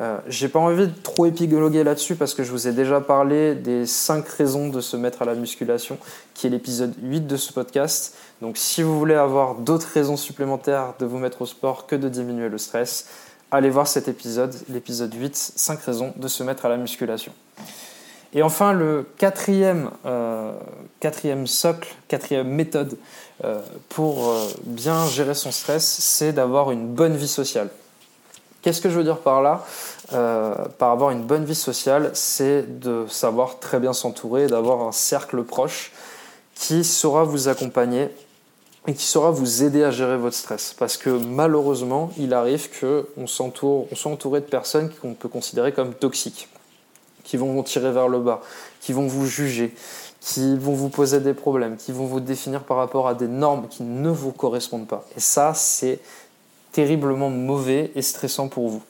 Euh, 0.00 0.18
J'ai 0.26 0.48
pas 0.48 0.58
envie 0.58 0.86
de 0.86 1.02
trop 1.02 1.26
épigologuer 1.26 1.84
là-dessus 1.84 2.16
parce 2.16 2.32
que 2.32 2.44
je 2.44 2.50
vous 2.50 2.66
ai 2.66 2.72
déjà 2.72 3.00
parlé 3.00 3.54
des 3.54 3.84
5 3.84 4.26
raisons 4.26 4.68
de 4.68 4.80
se 4.80 4.96
mettre 4.96 5.20
à 5.20 5.26
la 5.26 5.34
musculation, 5.34 5.98
qui 6.34 6.46
est 6.46 6.50
l'épisode 6.50 6.94
8 7.02 7.26
de 7.26 7.36
ce 7.36 7.52
podcast. 7.52 8.16
Donc 8.40 8.56
si 8.56 8.82
vous 8.82 8.98
voulez 8.98 9.14
avoir 9.14 9.56
d'autres 9.56 9.88
raisons 9.92 10.16
supplémentaires 10.16 10.94
de 10.98 11.04
vous 11.04 11.18
mettre 11.18 11.42
au 11.42 11.46
sport 11.46 11.86
que 11.86 11.94
de 11.94 12.08
diminuer 12.08 12.48
le 12.48 12.58
stress, 12.58 13.06
allez 13.52 13.70
voir 13.70 13.86
cet 13.86 14.08
épisode, 14.08 14.54
l'épisode 14.68 15.14
8, 15.14 15.36
5 15.36 15.80
raisons 15.82 16.12
de 16.16 16.26
se 16.26 16.42
mettre 16.42 16.64
à 16.64 16.68
la 16.70 16.78
musculation. 16.78 17.32
Et 18.34 18.42
enfin, 18.42 18.72
le 18.72 19.06
quatrième, 19.18 19.90
euh, 20.06 20.52
socle, 21.44 21.94
quatrième 22.08 22.48
méthode 22.48 22.96
euh, 23.44 23.60
pour 23.90 24.30
euh, 24.30 24.48
bien 24.64 25.06
gérer 25.06 25.34
son 25.34 25.52
stress, 25.52 25.84
c'est 25.84 26.32
d'avoir 26.32 26.70
une 26.70 26.86
bonne 26.86 27.14
vie 27.14 27.28
sociale. 27.28 27.68
Qu'est-ce 28.62 28.80
que 28.80 28.88
je 28.88 28.96
veux 28.96 29.04
dire 29.04 29.18
par 29.18 29.42
là? 29.42 29.64
Par 30.78 30.90
avoir 30.90 31.10
une 31.10 31.22
bonne 31.22 31.44
vie 31.44 31.54
sociale, 31.54 32.10
c'est 32.12 32.80
de 32.80 33.06
savoir 33.08 33.58
très 33.58 33.80
bien 33.80 33.92
s'entourer, 33.92 34.46
d'avoir 34.46 34.86
un 34.86 34.92
cercle 34.92 35.42
proche 35.42 35.90
qui 36.54 36.84
saura 36.84 37.24
vous 37.24 37.48
accompagner 37.48 38.08
et 38.86 38.94
qui 38.94 39.06
saura 39.06 39.30
vous 39.30 39.62
aider 39.62 39.84
à 39.84 39.90
gérer 39.90 40.16
votre 40.16 40.36
stress. 40.36 40.74
Parce 40.76 40.96
que 40.96 41.10
malheureusement, 41.10 42.10
il 42.18 42.34
arrive 42.34 42.68
qu'on 42.80 43.04
on 43.16 43.26
soit 43.26 43.46
entouré 44.10 44.40
de 44.40 44.46
personnes 44.46 44.90
qu'on 44.90 45.14
peut 45.14 45.28
considérer 45.28 45.72
comme 45.72 45.94
toxiques, 45.94 46.48
qui 47.24 47.36
vont 47.36 47.52
vous 47.52 47.62
tirer 47.62 47.92
vers 47.92 48.08
le 48.08 48.20
bas, 48.20 48.42
qui 48.80 48.92
vont 48.92 49.06
vous 49.06 49.26
juger, 49.26 49.74
qui 50.20 50.56
vont 50.56 50.74
vous 50.74 50.88
poser 50.88 51.20
des 51.20 51.34
problèmes, 51.34 51.76
qui 51.76 51.92
vont 51.92 52.06
vous 52.06 52.20
définir 52.20 52.64
par 52.64 52.76
rapport 52.76 53.06
à 53.06 53.14
des 53.14 53.28
normes 53.28 53.68
qui 53.68 53.84
ne 53.84 54.10
vous 54.10 54.32
correspondent 54.32 54.88
pas. 54.88 55.06
Et 55.16 55.20
ça, 55.20 55.54
c'est 55.54 56.00
terriblement 56.72 57.30
mauvais 57.30 57.92
et 57.94 58.02
stressant 58.02 58.48
pour 58.48 58.68
vous. 58.68 58.82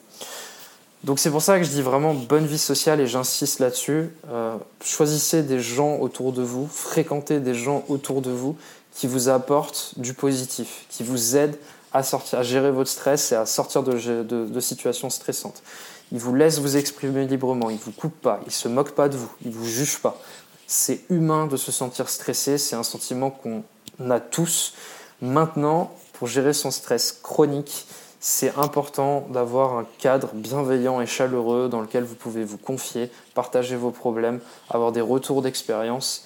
Donc 1.03 1.19
c'est 1.19 1.29
pour 1.29 1.41
ça 1.41 1.57
que 1.57 1.65
je 1.65 1.69
dis 1.69 1.81
vraiment 1.81 2.13
bonne 2.13 2.45
vie 2.45 2.57
sociale 2.57 3.01
et 3.01 3.07
j'insiste 3.07 3.59
là-dessus. 3.59 4.09
Euh, 4.29 4.55
choisissez 4.81 5.43
des 5.43 5.59
gens 5.59 5.97
autour 5.97 6.31
de 6.31 6.41
vous, 6.41 6.65
fréquentez 6.65 7.41
des 7.41 7.53
gens 7.53 7.83
autour 7.89 8.21
de 8.21 8.31
vous 8.31 8.55
qui 8.95 9.07
vous 9.07 9.29
apporte 9.29 9.93
du 9.97 10.13
positif, 10.13 10.85
qui 10.89 11.03
vous 11.03 11.35
aide 11.35 11.57
à, 11.93 12.03
sortir, 12.03 12.39
à 12.39 12.43
gérer 12.43 12.71
votre 12.71 12.89
stress 12.89 13.31
et 13.31 13.35
à 13.35 13.45
sortir 13.45 13.83
de, 13.83 14.23
de, 14.23 14.59
situations 14.59 15.09
stressantes. 15.09 15.63
Il 16.11 16.19
vous 16.19 16.35
laisse 16.35 16.59
vous 16.59 16.77
exprimer 16.77 17.25
librement, 17.25 17.69
il 17.69 17.77
ne 17.77 17.81
vous 17.81 17.91
coupe 17.91 18.19
pas, 18.21 18.39
il 18.43 18.47
ne 18.47 18.51
se 18.51 18.67
moque 18.67 18.91
pas 18.91 19.09
de 19.09 19.17
vous, 19.17 19.31
il 19.43 19.49
ne 19.49 19.55
vous 19.55 19.67
juge 19.67 19.99
pas. 19.99 20.19
C'est 20.67 21.01
humain 21.09 21.47
de 21.47 21.57
se 21.57 21.71
sentir 21.71 22.09
stressé, 22.09 22.57
c'est 22.57 22.75
un 22.75 22.83
sentiment 22.83 23.29
qu'on 23.29 23.63
a 24.09 24.19
tous. 24.19 24.73
Maintenant, 25.21 25.91
pour 26.13 26.27
gérer 26.27 26.53
son 26.53 26.71
stress 26.71 27.19
chronique, 27.23 27.85
c'est 28.19 28.55
important 28.57 29.27
d'avoir 29.29 29.77
un 29.77 29.85
cadre 29.97 30.29
bienveillant 30.33 31.01
et 31.01 31.05
chaleureux 31.05 31.67
dans 31.67 31.81
lequel 31.81 32.03
vous 32.03 32.15
pouvez 32.15 32.43
vous 32.43 32.57
confier, 32.57 33.11
partager 33.33 33.75
vos 33.75 33.91
problèmes, 33.91 34.39
avoir 34.69 34.91
des 34.91 35.01
retours 35.01 35.41
d'expérience 35.41 36.25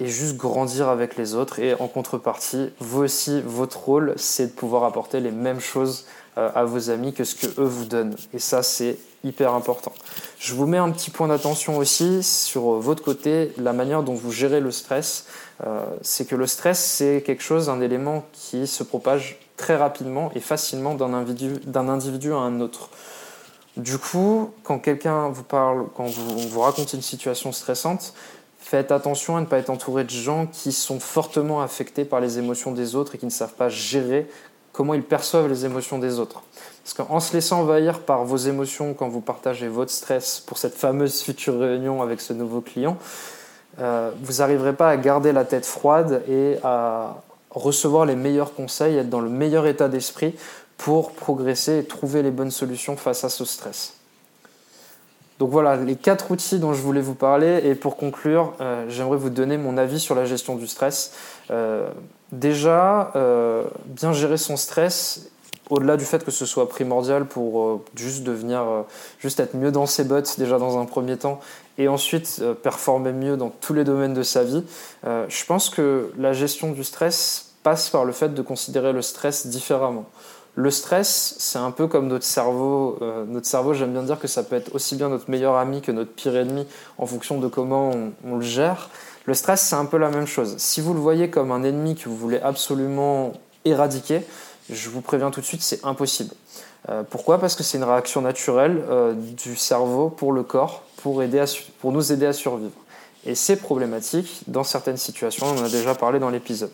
et 0.00 0.06
juste 0.08 0.36
grandir 0.36 0.88
avec 0.88 1.16
les 1.16 1.34
autres. 1.34 1.58
Et 1.58 1.74
en 1.74 1.88
contrepartie, 1.88 2.70
vous 2.80 3.02
aussi, 3.02 3.40
votre 3.44 3.78
rôle, 3.78 4.14
c'est 4.16 4.48
de 4.48 4.52
pouvoir 4.52 4.84
apporter 4.84 5.20
les 5.20 5.30
mêmes 5.30 5.60
choses 5.60 6.06
euh, 6.38 6.50
à 6.54 6.64
vos 6.64 6.90
amis 6.90 7.12
que 7.12 7.24
ce 7.24 7.34
que 7.34 7.46
eux 7.60 7.64
vous 7.64 7.86
donnent. 7.86 8.16
Et 8.34 8.38
ça, 8.38 8.62
c'est 8.62 8.98
hyper 9.24 9.54
important. 9.54 9.92
Je 10.38 10.54
vous 10.54 10.66
mets 10.66 10.78
un 10.78 10.90
petit 10.90 11.10
point 11.10 11.28
d'attention 11.28 11.78
aussi 11.78 12.22
sur 12.22 12.72
votre 12.72 13.02
côté, 13.02 13.52
la 13.58 13.72
manière 13.72 14.02
dont 14.02 14.14
vous 14.14 14.30
gérez 14.30 14.60
le 14.60 14.70
stress. 14.70 15.26
Euh, 15.66 15.84
c'est 16.02 16.26
que 16.26 16.36
le 16.36 16.46
stress, 16.46 16.78
c'est 16.78 17.22
quelque 17.24 17.42
chose, 17.42 17.68
un 17.68 17.80
élément 17.80 18.24
qui 18.32 18.66
se 18.66 18.82
propage 18.82 19.38
très 19.56 19.76
rapidement 19.76 20.30
et 20.34 20.40
facilement 20.40 20.94
d'un 20.94 21.14
individu, 21.14 22.32
à 22.32 22.36
un 22.36 22.60
autre. 22.60 22.90
Du 23.76 23.98
coup, 23.98 24.50
quand 24.62 24.78
quelqu'un 24.78 25.28
vous 25.28 25.42
parle, 25.42 25.86
quand 25.94 26.06
vous, 26.06 26.48
vous 26.48 26.60
raconte 26.60 26.92
une 26.92 27.02
situation 27.02 27.52
stressante, 27.52 28.14
faites 28.68 28.90
attention 28.90 29.36
à 29.36 29.40
ne 29.40 29.46
pas 29.46 29.58
être 29.58 29.70
entouré 29.70 30.02
de 30.02 30.10
gens 30.10 30.46
qui 30.46 30.72
sont 30.72 30.98
fortement 30.98 31.62
affectés 31.62 32.04
par 32.04 32.18
les 32.20 32.40
émotions 32.40 32.72
des 32.72 32.96
autres 32.96 33.14
et 33.14 33.18
qui 33.18 33.24
ne 33.24 33.30
savent 33.30 33.54
pas 33.54 33.68
gérer 33.68 34.26
comment 34.72 34.92
ils 34.92 35.04
perçoivent 35.04 35.48
les 35.48 35.64
émotions 35.64 36.00
des 36.00 36.18
autres. 36.18 36.42
Parce 36.82 36.94
qu'en 36.94 37.20
se 37.20 37.32
laissant 37.32 37.60
envahir 37.60 38.00
par 38.00 38.24
vos 38.24 38.36
émotions 38.36 38.92
quand 38.92 39.08
vous 39.08 39.20
partagez 39.20 39.68
votre 39.68 39.92
stress 39.92 40.40
pour 40.40 40.58
cette 40.58 40.74
fameuse 40.74 41.22
future 41.22 41.60
réunion 41.60 42.02
avec 42.02 42.20
ce 42.20 42.32
nouveau 42.32 42.60
client, 42.60 42.96
euh, 43.78 44.10
vous 44.20 44.38
n'arriverez 44.38 44.72
pas 44.72 44.90
à 44.90 44.96
garder 44.96 45.30
la 45.30 45.44
tête 45.44 45.64
froide 45.64 46.24
et 46.28 46.56
à 46.64 47.22
recevoir 47.50 48.04
les 48.04 48.16
meilleurs 48.16 48.52
conseils, 48.52 48.96
être 48.96 49.08
dans 49.08 49.20
le 49.20 49.30
meilleur 49.30 49.68
état 49.68 49.88
d'esprit 49.88 50.34
pour 50.76 51.12
progresser 51.12 51.78
et 51.78 51.84
trouver 51.84 52.22
les 52.22 52.32
bonnes 52.32 52.50
solutions 52.50 52.96
face 52.96 53.22
à 53.22 53.28
ce 53.28 53.44
stress. 53.44 53.95
Donc 55.38 55.50
voilà 55.50 55.76
les 55.76 55.96
quatre 55.96 56.30
outils 56.30 56.58
dont 56.58 56.72
je 56.72 56.80
voulais 56.80 57.00
vous 57.00 57.14
parler. 57.14 57.60
Et 57.64 57.74
pour 57.74 57.96
conclure, 57.96 58.54
euh, 58.60 58.86
j'aimerais 58.88 59.18
vous 59.18 59.30
donner 59.30 59.58
mon 59.58 59.76
avis 59.76 60.00
sur 60.00 60.14
la 60.14 60.24
gestion 60.24 60.56
du 60.56 60.66
stress. 60.66 61.12
Euh, 61.50 61.88
déjà, 62.32 63.12
euh, 63.16 63.64
bien 63.84 64.12
gérer 64.12 64.38
son 64.38 64.56
stress, 64.56 65.30
au-delà 65.68 65.96
du 65.96 66.04
fait 66.04 66.24
que 66.24 66.30
ce 66.30 66.46
soit 66.46 66.68
primordial 66.68 67.26
pour 67.26 67.82
juste 67.96 68.22
devenir, 68.22 68.64
juste 69.18 69.40
être 69.40 69.54
mieux 69.54 69.72
dans 69.72 69.86
ses 69.86 70.04
bottes 70.04 70.38
déjà 70.38 70.58
dans 70.58 70.78
un 70.78 70.84
premier 70.84 71.16
temps, 71.16 71.40
et 71.76 71.88
ensuite 71.88 72.40
performer 72.62 73.12
mieux 73.12 73.36
dans 73.36 73.50
tous 73.50 73.74
les 73.74 73.82
domaines 73.82 74.14
de 74.14 74.22
sa 74.22 74.44
vie. 74.44 74.62
je 75.04 75.44
pense 75.44 75.68
que 75.68 76.12
la 76.18 76.32
gestion 76.32 76.70
du 76.70 76.84
stress 76.84 77.46
passe 77.64 77.90
par 77.90 78.04
le 78.04 78.12
fait 78.12 78.32
de 78.32 78.42
considérer 78.42 78.92
le 78.92 79.02
stress 79.02 79.48
différemment. 79.48 80.06
Le 80.58 80.70
stress, 80.70 81.34
c'est 81.38 81.58
un 81.58 81.70
peu 81.70 81.86
comme 81.86 82.08
notre 82.08 82.24
cerveau. 82.24 82.98
Euh, 83.02 83.26
notre 83.28 83.44
cerveau, 83.46 83.74
j'aime 83.74 83.92
bien 83.92 84.02
dire 84.02 84.18
que 84.18 84.26
ça 84.26 84.42
peut 84.42 84.56
être 84.56 84.74
aussi 84.74 84.96
bien 84.96 85.10
notre 85.10 85.30
meilleur 85.30 85.56
ami 85.56 85.82
que 85.82 85.92
notre 85.92 86.10
pire 86.10 86.34
ennemi 86.34 86.66
en 86.96 87.04
fonction 87.04 87.38
de 87.38 87.46
comment 87.46 87.90
on, 88.24 88.36
le 88.36 88.40
gère. 88.40 88.88
Le 89.26 89.34
stress, 89.34 89.60
c'est 89.60 89.76
un 89.76 89.84
peu 89.84 89.98
la 89.98 90.08
même 90.08 90.26
chose. 90.26 90.54
Si 90.56 90.80
vous 90.80 90.94
le 90.94 90.98
voyez 91.00 91.28
comme 91.28 91.52
un 91.52 91.62
ennemi 91.62 91.94
que 91.94 92.08
vous 92.08 92.16
voulez 92.16 92.40
absolument 92.40 93.34
éradiquer, 93.66 94.22
je 94.70 94.88
vous 94.88 95.02
préviens 95.02 95.30
tout 95.30 95.42
de 95.42 95.44
suite, 95.44 95.60
c'est 95.60 95.84
impossible. 95.84 96.34
Euh, 96.88 97.02
pourquoi? 97.02 97.38
Parce 97.38 97.54
que 97.54 97.62
c'est 97.62 97.76
une 97.76 97.84
réaction 97.84 98.22
naturelle 98.22 98.82
euh, 98.88 99.12
du 99.12 99.56
cerveau 99.56 100.08
pour 100.08 100.32
le 100.32 100.42
corps 100.42 100.84
pour, 100.96 101.22
aider 101.22 101.44
pour 101.80 101.92
nous 101.92 102.12
aider 102.12 102.24
à 102.24 102.32
survivre. 102.32 102.72
Et 103.26 103.34
c'est 103.34 103.56
problématique 103.56 104.40
dans 104.46 104.64
certaines 104.64 104.96
situations, 104.96 105.48
on 105.48 105.58
en 105.58 105.64
a 105.64 105.68
déjà 105.68 105.94
parlé 105.94 106.18
dans 106.18 106.30
l'épisode. 106.30 106.72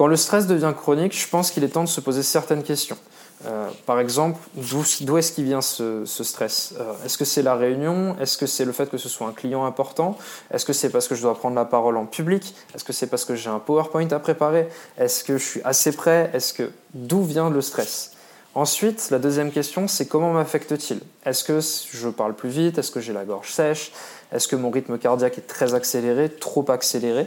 Quand 0.00 0.06
le 0.06 0.16
stress 0.16 0.46
devient 0.46 0.72
chronique, 0.74 1.14
je 1.14 1.28
pense 1.28 1.50
qu'il 1.50 1.62
est 1.62 1.68
temps 1.68 1.84
de 1.84 1.88
se 1.90 2.00
poser 2.00 2.22
certaines 2.22 2.62
questions. 2.62 2.96
Euh, 3.44 3.68
par 3.84 4.00
exemple, 4.00 4.40
d'où 4.54 5.18
est-ce 5.18 5.30
qu'il 5.30 5.44
vient 5.44 5.60
ce, 5.60 6.06
stress? 6.06 6.72
Euh, 6.80 6.94
Est-ce 7.04 7.18
que 7.18 7.26
c'est 7.26 7.42
la 7.42 7.54
réunion? 7.54 8.16
Est-ce 8.18 8.38
que 8.38 8.46
c'est 8.46 8.64
le 8.64 8.72
fait 8.72 8.88
que 8.88 8.96
ce 8.96 9.10
soit 9.10 9.26
un 9.26 9.32
client 9.32 9.66
important? 9.66 10.16
Est-ce 10.54 10.64
que 10.64 10.72
c'est 10.72 10.88
parce 10.88 11.06
que 11.06 11.14
je 11.14 11.20
dois 11.20 11.34
prendre 11.34 11.54
la 11.54 11.66
parole 11.66 11.98
en 11.98 12.06
public? 12.06 12.54
Est-ce 12.74 12.82
que 12.82 12.94
c'est 12.94 13.08
parce 13.08 13.26
que 13.26 13.34
j'ai 13.34 13.50
un 13.50 13.58
PowerPoint 13.58 14.08
à 14.10 14.18
préparer? 14.18 14.70
Est-ce 14.96 15.22
que 15.22 15.36
je 15.36 15.44
suis 15.44 15.60
assez 15.64 15.92
prêt? 15.92 16.30
Est-ce 16.32 16.54
que 16.54 16.70
d'où 16.94 17.22
vient 17.22 17.50
le 17.50 17.60
stress? 17.60 18.12
Ensuite, 18.54 19.10
la 19.10 19.18
deuxième 19.18 19.52
question, 19.52 19.86
c'est 19.86 20.06
comment 20.06 20.32
m'affecte-t-il? 20.32 21.00
Est-ce 21.26 21.44
que 21.44 21.60
je 21.60 22.08
parle 22.08 22.32
plus 22.32 22.48
vite? 22.48 22.78
Est-ce 22.78 22.90
que 22.90 23.00
j'ai 23.00 23.12
la 23.12 23.26
gorge 23.26 23.52
sèche? 23.52 23.92
Est-ce 24.32 24.48
que 24.48 24.56
mon 24.56 24.70
rythme 24.70 24.96
cardiaque 24.96 25.36
est 25.36 25.46
très 25.46 25.74
accéléré, 25.74 26.30
trop 26.30 26.64
accéléré? 26.70 27.26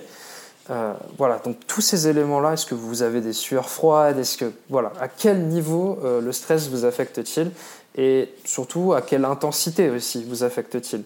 Euh, 0.69 0.93
voilà, 1.17 1.39
donc 1.39 1.57
tous 1.67 1.81
ces 1.81 2.07
éléments-là, 2.07 2.53
est-ce 2.53 2.65
que 2.65 2.75
vous 2.75 3.01
avez 3.01 3.19
des 3.19 3.33
sueurs 3.33 3.69
froides? 3.69 4.17
Est-ce 4.17 4.37
que 4.37 4.51
voilà, 4.69 4.93
à 4.99 5.07
quel 5.07 5.47
niveau 5.47 5.99
euh, 6.03 6.21
le 6.21 6.31
stress 6.31 6.69
vous 6.69 6.85
affecte-t-il? 6.85 7.51
Et 7.95 8.33
surtout, 8.45 8.93
à 8.93 9.01
quelle 9.01 9.25
intensité 9.25 9.89
aussi 9.89 10.23
vous 10.23 10.43
affecte-t-il? 10.43 11.03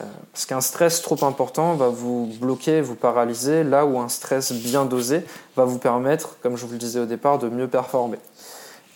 Euh, 0.00 0.04
Parce 0.32 0.44
qu'un 0.44 0.60
stress 0.60 1.02
trop 1.02 1.24
important 1.24 1.74
va 1.74 1.88
vous 1.88 2.30
bloquer, 2.40 2.80
vous 2.80 2.96
paralyser, 2.96 3.62
là 3.62 3.86
où 3.86 3.98
un 4.00 4.08
stress 4.08 4.52
bien 4.52 4.84
dosé 4.84 5.24
va 5.56 5.64
vous 5.64 5.78
permettre, 5.78 6.36
comme 6.42 6.56
je 6.56 6.66
vous 6.66 6.72
le 6.72 6.78
disais 6.78 7.00
au 7.00 7.06
départ, 7.06 7.38
de 7.38 7.48
mieux 7.48 7.68
performer. 7.68 8.18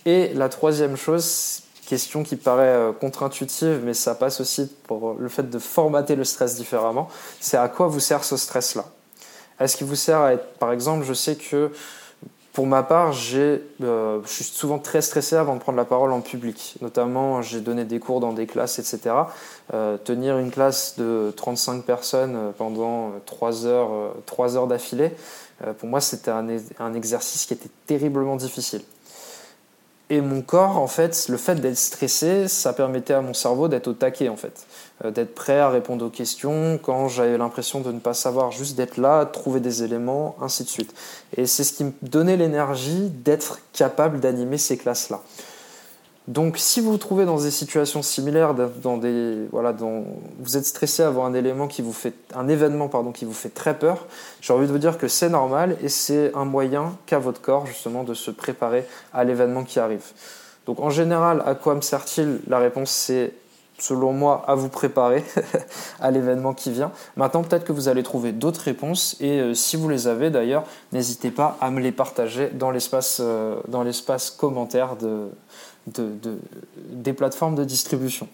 Et 0.07 0.35
la 0.35 0.49
troisième 0.49 0.97
chose, 0.97 1.63
question 1.87 2.25
qui 2.25 2.37
paraît 2.37 2.93
contre-intuitive, 3.01 3.81
mais 3.85 3.95
ça 3.95 4.15
passe 4.15 4.41
aussi 4.41 4.71
pour 4.87 5.15
le 5.19 5.29
fait 5.29 5.49
de 5.49 5.59
formater 5.59 6.17
le 6.17 6.25
stress 6.25 6.57
différemment, 6.57 7.09
c'est 7.41 7.57
à 7.57 7.69
quoi 7.69 7.87
vous 7.87 8.01
sert 8.01 8.25
ce 8.25 8.37
stress-là? 8.37 8.85
Est-ce 9.61 9.77
qu'il 9.77 9.87
vous 9.87 9.97
sert 9.97 10.21
à 10.21 10.33
être, 10.33 10.55
par 10.55 10.73
exemple, 10.73 11.05
je 11.05 11.13
sais 11.13 11.37
que 11.37 11.71
pour 12.53 12.67
ma 12.67 12.83
part, 12.83 13.13
j'ai, 13.13 13.63
euh, 13.83 14.21
je 14.25 14.29
suis 14.29 14.45
souvent 14.45 14.79
très 14.79 15.03
stressé 15.03 15.37
avant 15.37 15.55
de 15.55 15.61
prendre 15.61 15.79
la 15.79 15.85
parole 15.85 16.13
en 16.13 16.21
public. 16.21 16.75
Notamment, 16.81 17.43
j'ai 17.43 17.61
donné 17.61 17.85
des 17.85 18.01
cours 18.01 18.19
dans 18.19 18.33
des 18.33 18.47
classes, 18.47 18.81
etc. 18.81 19.15
Euh, 19.73 19.97
tenir 19.97 20.37
une 20.37 20.51
classe 20.51 20.97
de 20.99 21.33
35 21.37 21.85
personnes 21.85 22.35
euh, 22.35 22.51
pendant 22.51 23.13
3 23.27 23.67
heures, 23.67 24.15
3 24.27 24.57
heures 24.57 24.67
d'affilée, 24.67 25.13
pour 25.79 25.91
moi, 25.91 26.01
c'était 26.01 26.31
un, 26.31 26.47
un 26.79 26.95
exercice 26.95 27.45
qui 27.45 27.53
était 27.53 27.69
terriblement 27.87 28.37
difficile. 28.37 28.81
Et 30.09 30.23
mon 30.23 30.41
corps, 30.41 30.79
en 30.79 30.87
fait, 30.87 31.29
le 31.29 31.37
fait 31.37 31.57
d'être 31.57 31.77
stressé, 31.77 32.49
ça 32.49 32.73
permettait 32.73 33.13
à 33.13 33.21
mon 33.21 33.35
cerveau 33.35 33.69
d'être 33.69 33.87
au 33.87 33.93
taquet, 33.93 34.31
en 34.31 34.37
fait. 34.37 34.67
Euh, 35.05 35.11
d'être 35.11 35.35
prêt 35.35 35.59
à 35.59 35.71
répondre 35.71 36.05
aux 36.05 36.11
questions 36.11 36.79
quand 36.83 37.09
j'avais 37.09 37.39
l'impression 37.39 37.81
de 37.81 37.91
ne 37.91 38.01
pas 38.01 38.15
savoir, 38.15 38.53
juste 38.53 38.77
d'être 38.77 38.99
là, 38.99 39.25
trouver 39.25 39.61
des 39.61 39.83
éléments, 39.83 40.37
ainsi 40.41 40.65
de 40.65 40.69
suite. 40.69 40.95
Et 41.37 41.47
c'est 41.47 41.65
ce 41.65 41.73
qui 41.73 41.85
me 41.85 41.93
donnait 42.03 42.37
l'énergie 42.37 43.09
d'être 43.09 43.61
capable 43.73 44.21
d'animer 44.21 44.59
ces 44.59 44.77
classes-là. 44.77 45.21
Donc, 46.29 46.59
si 46.59 46.81
vous 46.81 46.93
vous 46.93 46.99
trouvez 46.99 47.25
dans 47.25 47.39
des 47.39 47.51
situations 47.51 48.03
similaires, 48.03 48.55
dans 48.55 48.99
des, 48.99 49.47
voilà, 49.51 49.75
vous 50.39 50.57
êtes 50.57 50.67
stressé 50.67 51.03
à 51.03 51.09
avoir 51.09 51.27
un 51.27 51.35
élément 51.35 51.67
qui 51.67 51.83
vous 51.83 51.95
fait, 51.95 52.13
un 52.35 52.47
événement 52.47 52.89
pardon, 52.89 53.11
qui 53.11 53.25
vous 53.25 53.33
fait 53.33 53.49
très 53.49 53.77
peur, 53.77 54.07
j'ai 54.41 54.53
envie 54.53 54.67
de 54.67 54.73
vous 54.73 54.79
dire 54.79 54.99
que 54.99 55.09
c'est 55.09 55.31
normal 55.31 55.77
et 55.83 55.89
c'est 55.89 56.31
un 56.37 56.45
moyen 56.45 56.95
qu'a 57.07 57.19
votre 57.19 57.41
corps 57.41 57.67
justement 57.67 58.05
de 58.05 58.15
se 58.15 58.31
préparer 58.31 58.87
à 59.15 59.25
l'événement 59.25 59.65
qui 59.65 59.81
arrive. 59.81 60.05
Donc, 60.67 60.79
en 60.79 60.91
général, 60.91 61.43
à 61.47 61.55
quoi 61.55 61.75
me 61.75 61.81
sert-il? 61.81 62.41
La 62.47 62.59
réponse 62.59 62.91
c'est 62.91 63.33
selon 63.81 64.13
moi, 64.13 64.45
à 64.47 64.55
vous 64.55 64.69
préparer 64.69 65.25
à 66.01 66.11
l'événement 66.11 66.55
qui 66.55 66.71
vient. 66.71 66.93
Maintenant, 67.17 67.43
peut-être 67.43 67.65
que 67.65 67.73
vous 67.73 67.89
allez 67.89 68.03
trouver 68.03 68.33
d'autres 68.33 68.63
réponses 68.63 69.17
et 69.21 69.41
euh, 69.41 69.55
si 69.55 69.77
vous 69.77 69.89
les 69.89 70.07
avez 70.07 70.31
d'ailleurs, 70.31 70.65
n'hésitez 70.93 71.31
pas 71.31 71.57
à 71.61 71.71
me 71.71 71.81
les 71.81 71.93
partager 71.93 72.51
dans 72.51 72.71
l'espace 72.71 73.19
euh, 73.21 73.61
dans 73.69 73.83
l'espace 73.83 74.31
commentaire 74.31 74.97
de, 74.97 75.29
des 76.91 77.13
plateformes 77.13 77.55
de 77.55 77.65
distribution. 77.65 78.29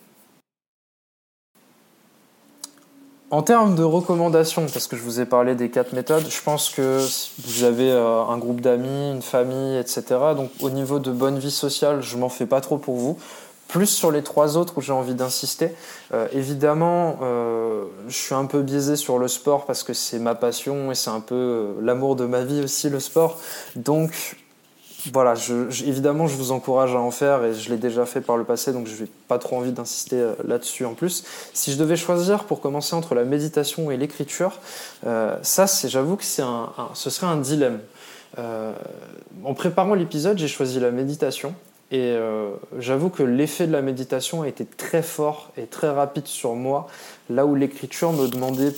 En 3.30 3.42
termes 3.42 3.74
de 3.74 3.82
recommandations, 3.82 4.66
parce 4.72 4.86
que 4.86 4.96
je 4.96 5.02
vous 5.02 5.18
ai 5.18 5.26
parlé 5.26 5.56
des 5.56 5.68
quatre 5.68 5.92
méthodes, 5.92 6.24
je 6.28 6.40
pense 6.42 6.70
que 6.70 7.04
vous 7.44 7.64
avez 7.64 7.90
euh, 7.90 8.22
un 8.22 8.38
groupe 8.38 8.60
d'amis, 8.60 9.10
une 9.10 9.22
famille, 9.22 9.76
etc. 9.78 10.04
Donc 10.36 10.50
au 10.60 10.70
niveau 10.70 11.00
de 11.00 11.10
bonne 11.10 11.36
vie 11.36 11.50
sociale, 11.50 12.02
je 12.02 12.16
m'en 12.16 12.28
fais 12.28 12.46
pas 12.46 12.60
trop 12.60 12.78
pour 12.78 12.94
vous. 12.94 13.18
Plus 13.68 13.86
sur 13.86 14.10
les 14.10 14.22
trois 14.22 14.56
autres 14.56 14.78
où 14.78 14.80
j'ai 14.80 14.92
envie 14.92 15.14
d'insister. 15.14 15.72
Euh, 16.14 16.28
évidemment, 16.32 17.18
euh, 17.22 17.84
je 18.08 18.16
suis 18.16 18.34
un 18.34 18.46
peu 18.46 18.62
biaisé 18.62 18.96
sur 18.96 19.18
le 19.18 19.28
sport 19.28 19.66
parce 19.66 19.82
que 19.82 19.92
c'est 19.92 20.18
ma 20.18 20.34
passion 20.34 20.92
et 20.92 20.94
c'est 20.94 21.10
un 21.10 21.20
peu 21.20 21.74
l'amour 21.82 22.16
de 22.16 22.26
ma 22.26 22.42
vie 22.42 22.62
aussi, 22.62 22.88
le 22.88 23.00
sport. 23.00 23.40
Donc 23.74 24.36
voilà, 25.12 25.34
évidemment, 25.84 26.26
je 26.26 26.36
vous 26.36 26.52
encourage 26.52 26.94
à 26.94 26.98
en 26.98 27.10
faire 27.10 27.44
et 27.44 27.54
je 27.54 27.70
l'ai 27.70 27.76
déjà 27.76 28.06
fait 28.06 28.20
par 28.20 28.36
le 28.36 28.44
passé, 28.44 28.72
donc 28.72 28.86
je 28.86 29.02
n'ai 29.02 29.10
pas 29.28 29.38
trop 29.38 29.56
envie 29.56 29.72
d'insister 29.72 30.16
euh, 30.16 30.34
là-dessus 30.44 30.84
en 30.84 30.94
plus. 30.94 31.24
Si 31.52 31.72
je 31.72 31.78
devais 31.78 31.96
choisir 31.96 32.44
pour 32.44 32.60
commencer 32.60 32.94
entre 32.94 33.14
la 33.14 33.24
méditation 33.24 33.90
et 33.90 33.96
l'écriture, 33.96 34.58
euh, 35.06 35.36
ça, 35.42 35.66
j'avoue 35.84 36.16
que 36.16 36.24
un, 36.42 36.72
ce 36.94 37.10
serait 37.10 37.26
un 37.26 37.36
dilemme. 37.36 37.80
Euh, 38.38 38.72
en 39.44 39.54
préparant 39.54 39.94
l'épisode, 39.94 40.38
j'ai 40.38 40.48
choisi 40.48 40.80
la 40.80 40.90
méditation 40.90 41.54
et 41.92 42.16
j'avoue 42.78 43.10
que 43.10 43.22
l'effet 43.22 43.66
de 43.66 43.72
la 43.72 43.82
méditation 43.82 44.42
a 44.42 44.48
été 44.48 44.64
très 44.64 45.02
fort 45.02 45.52
et 45.56 45.66
très 45.66 45.88
rapide 45.88 46.26
sur 46.26 46.54
moi, 46.54 46.88
là 47.30 47.46
où 47.46 47.54
l'écriture 47.54 48.12
me 48.12 48.26
demandait 48.26 48.74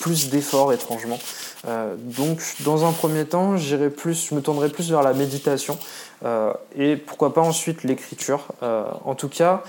plus 0.00 0.30
d'efforts 0.30 0.72
étrangement. 0.72 1.18
donc 1.98 2.40
dans 2.64 2.84
un 2.84 2.92
premier 2.92 3.24
temps, 3.24 3.54
plus, 3.96 4.28
je 4.28 4.34
me 4.34 4.40
tournerai 4.40 4.68
plus 4.68 4.90
vers 4.90 5.02
la 5.02 5.12
méditation 5.12 5.78
et 6.76 6.96
pourquoi 6.96 7.34
pas 7.34 7.42
ensuite 7.42 7.84
l'écriture. 7.84 8.48
en 8.62 9.14
tout 9.14 9.28
cas, 9.28 9.62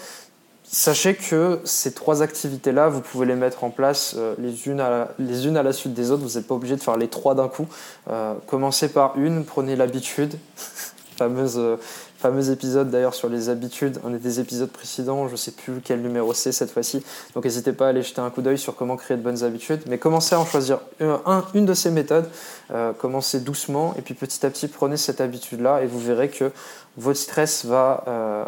Sachez 0.74 1.15
que 1.15 1.60
ces 1.65 1.94
trois 1.94 2.22
activités-là, 2.22 2.88
vous 2.88 3.02
pouvez 3.02 3.26
les 3.26 3.36
mettre 3.36 3.65
en 3.65 3.72
place 3.72 4.15
euh, 4.17 4.36
les, 4.39 4.70
unes 4.70 4.80
à 4.80 4.89
la, 4.89 5.10
les 5.20 5.46
unes 5.46 5.58
à 5.58 5.63
la 5.63 5.74
suite 5.74 5.94
des 5.94 6.12
autres. 6.12 6.24
Vous 6.24 6.38
n'êtes 6.38 6.48
pas 6.48 6.56
obligé 6.56 6.78
de 6.78 6.82
faire 6.82 6.96
les 6.96 7.10
trois 7.10 7.36
d'un 7.36 7.50
coup. 7.50 7.67
Euh, 8.10 8.36
commencez 8.48 8.88
par 8.88 9.17
une, 9.17 9.44
prenez 9.44 9.76
l'habitude. 9.76 10.36
fameuse, 11.17 11.58
euh, 11.58 11.76
fameux 12.22 12.52
épisode 12.52 12.92
d'ailleurs 12.92 13.16
sur 13.16 13.30
les 13.30 13.50
habitudes, 13.50 13.98
un 14.06 14.12
des 14.12 14.40
épisodes 14.40 14.70
précédents, 14.70 15.28
je 15.28 15.32
ne 15.32 15.38
sais 15.38 15.52
plus 15.52 15.82
quel 15.84 16.02
numéro 16.02 16.34
c'est 16.34 16.52
cette 16.52 16.70
fois-ci, 16.70 17.04
donc 17.34 17.46
n'hésitez 17.46 17.74
pas 17.74 17.88
à 17.88 17.90
aller 17.90 18.04
jeter 18.04 18.22
un 18.22 18.30
coup 18.30 18.44
d'œil 18.44 18.60
sur 18.60 18.76
comment 18.76 18.96
créer 18.96 19.18
de 19.18 19.24
bonnes 19.24 19.44
habitudes, 19.44 19.82
mais 19.88 19.98
commencez 19.98 20.36
à 20.36 20.40
en 20.40 20.46
choisir 20.46 20.80
un, 21.00 21.44
une 21.56 21.66
de 21.66 21.74
ces 21.74 21.90
méthodes, 21.90 22.30
euh, 22.70 22.94
commencez 22.94 23.40
doucement, 23.40 23.96
et 23.98 24.02
puis 24.02 24.14
petit 24.14 24.46
à 24.46 24.50
petit 24.52 24.68
prenez 24.68 24.98
cette 24.98 25.20
habitude-là, 25.20 25.82
et 25.82 25.88
vous 25.88 26.00
verrez 26.00 26.30
que 26.30 26.52
votre 26.98 27.20
stress 27.20 27.66
va, 27.66 28.04
euh, 28.08 28.46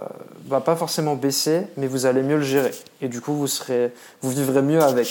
va 0.47 0.59
pas 0.59 0.75
forcément 0.75 1.15
baisser, 1.15 1.61
mais 1.77 1.87
vous 1.87 2.05
allez 2.05 2.21
mieux 2.21 2.37
le 2.37 2.43
gérer, 2.43 2.71
et 3.01 3.07
du 3.07 3.21
coup 3.21 3.33
vous, 3.33 3.47
serez, 3.47 3.93
vous 4.21 4.31
vivrez 4.31 4.61
mieux 4.61 4.81
avec. 4.81 5.07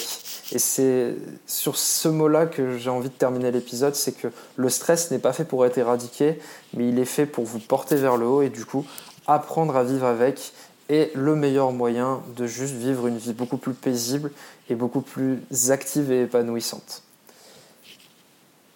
Et 0.53 0.59
c'est 0.59 1.15
sur 1.47 1.77
ce 1.77 2.09
mot-là 2.09 2.47
que 2.47 2.77
j'ai 2.77 2.91
envie 2.91 3.09
de 3.09 3.15
terminer 3.15 3.51
l'épisode, 3.51 3.95
c'est 3.95 4.13
que 4.13 4.29
le 4.57 4.69
stress 4.69 5.11
n'est 5.11 5.19
pas 5.19 5.33
fait 5.33 5.45
pour 5.45 5.65
être 5.65 5.79
éradiqué, 5.79 6.39
mais 6.75 6.89
il 6.89 6.99
est 6.99 7.07
fait 7.07 7.27
pour 7.27 7.45
vous 7.45 7.59
porter 7.59 7.97
vers 7.97 8.17
le 8.17 8.27
haut 8.27 8.43
et 8.43 8.51
du 8.51 8.67
coup 8.67 8.85
apprendre 9.27 9.77
à 9.77 9.85
vivre 9.85 10.07
avec 10.07 10.53
est 10.89 11.15
le 11.15 11.35
meilleur 11.37 11.73
moyen 11.73 12.21
de 12.37 12.47
juste 12.47 12.75
vivre 12.75 13.07
une 13.07 13.17
vie 13.17 13.33
beaucoup 13.33 13.57
plus 13.57 13.73
paisible 13.73 14.31
et 14.69 14.75
beaucoup 14.75 15.01
plus 15.01 15.41
active 15.71 16.11
et 16.13 16.23
épanouissante. 16.23 17.03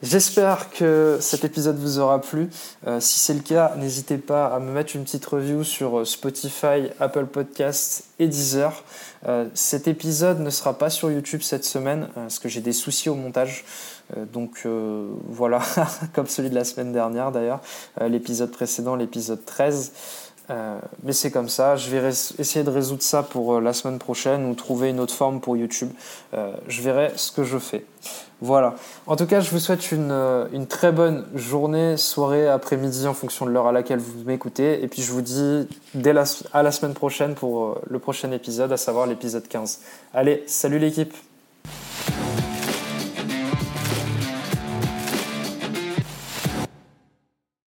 J'espère 0.02 0.68
que 0.70 1.16
cet 1.22 1.44
épisode 1.44 1.78
vous 1.78 1.98
aura 1.98 2.20
plu. 2.20 2.50
Euh, 2.86 3.00
si 3.00 3.18
c'est 3.18 3.32
le 3.32 3.40
cas, 3.40 3.74
n'hésitez 3.78 4.18
pas 4.18 4.44
à 4.48 4.58
me 4.58 4.70
mettre 4.70 4.94
une 4.94 5.04
petite 5.04 5.24
review 5.24 5.64
sur 5.64 6.00
euh, 6.00 6.04
Spotify, 6.04 6.90
Apple 7.00 7.24
Podcasts 7.24 8.04
et 8.18 8.28
Deezer. 8.28 8.84
Euh, 9.26 9.46
cet 9.54 9.88
épisode 9.88 10.40
ne 10.40 10.50
sera 10.50 10.76
pas 10.76 10.90
sur 10.90 11.10
YouTube 11.10 11.40
cette 11.40 11.64
semaine 11.64 12.08
parce 12.14 12.38
que 12.38 12.50
j'ai 12.50 12.60
des 12.60 12.74
soucis 12.74 13.08
au 13.08 13.14
montage. 13.14 13.64
donc 14.32 14.66
voilà, 15.28 15.62
comme 16.12 16.26
celui 16.26 16.50
de 16.50 16.54
la 16.54 16.64
semaine 16.64 16.92
dernière 16.92 17.32
d'ailleurs, 17.32 17.60
l'épisode 18.00 18.50
précédent, 18.50 18.96
l'épisode 18.96 19.44
13. 19.46 19.92
Mais 20.48 21.12
c'est 21.12 21.30
comme 21.30 21.48
ça, 21.48 21.76
je 21.76 21.90
vais 21.90 22.08
essayer 22.08 22.64
de 22.64 22.70
résoudre 22.70 23.02
ça 23.02 23.22
pour 23.22 23.60
la 23.60 23.72
semaine 23.72 23.98
prochaine 23.98 24.48
ou 24.48 24.54
trouver 24.54 24.90
une 24.90 25.00
autre 25.00 25.14
forme 25.14 25.40
pour 25.40 25.56
YouTube. 25.56 25.90
je 26.32 26.82
verrai 26.82 27.12
ce 27.16 27.32
que 27.32 27.44
je 27.44 27.58
fais. 27.58 27.84
Voilà. 28.42 28.74
En 29.06 29.16
tout 29.16 29.26
cas, 29.26 29.40
je 29.40 29.50
vous 29.50 29.58
souhaite 29.58 29.92
une, 29.92 30.10
euh, 30.10 30.64
très 30.68 30.92
bonne 30.92 31.26
journée, 31.34 31.96
soirée, 31.96 32.46
après-midi 32.48 33.06
en 33.06 33.14
fonction 33.14 33.46
de 33.46 33.50
l'heure 33.50 33.66
à 33.66 33.72
laquelle 33.72 33.98
vous 33.98 34.24
m'écoutez. 34.24 34.82
Et 34.82 34.88
puis 34.88 35.00
je 35.02 35.10
vous 35.12 35.22
dis 35.22 35.66
à 36.52 36.62
la 36.62 36.72
semaine 36.72 36.94
prochaine 36.94 37.34
pour 37.34 37.64
euh, 37.64 37.82
le 37.88 37.98
prochain 37.98 38.30
épisode, 38.32 38.72
à 38.72 38.76
savoir 38.76 39.06
l'épisode 39.06 39.48
15. 39.48 39.80
Allez, 40.12 40.44
salut 40.46 40.78
l'équipe 40.78 41.14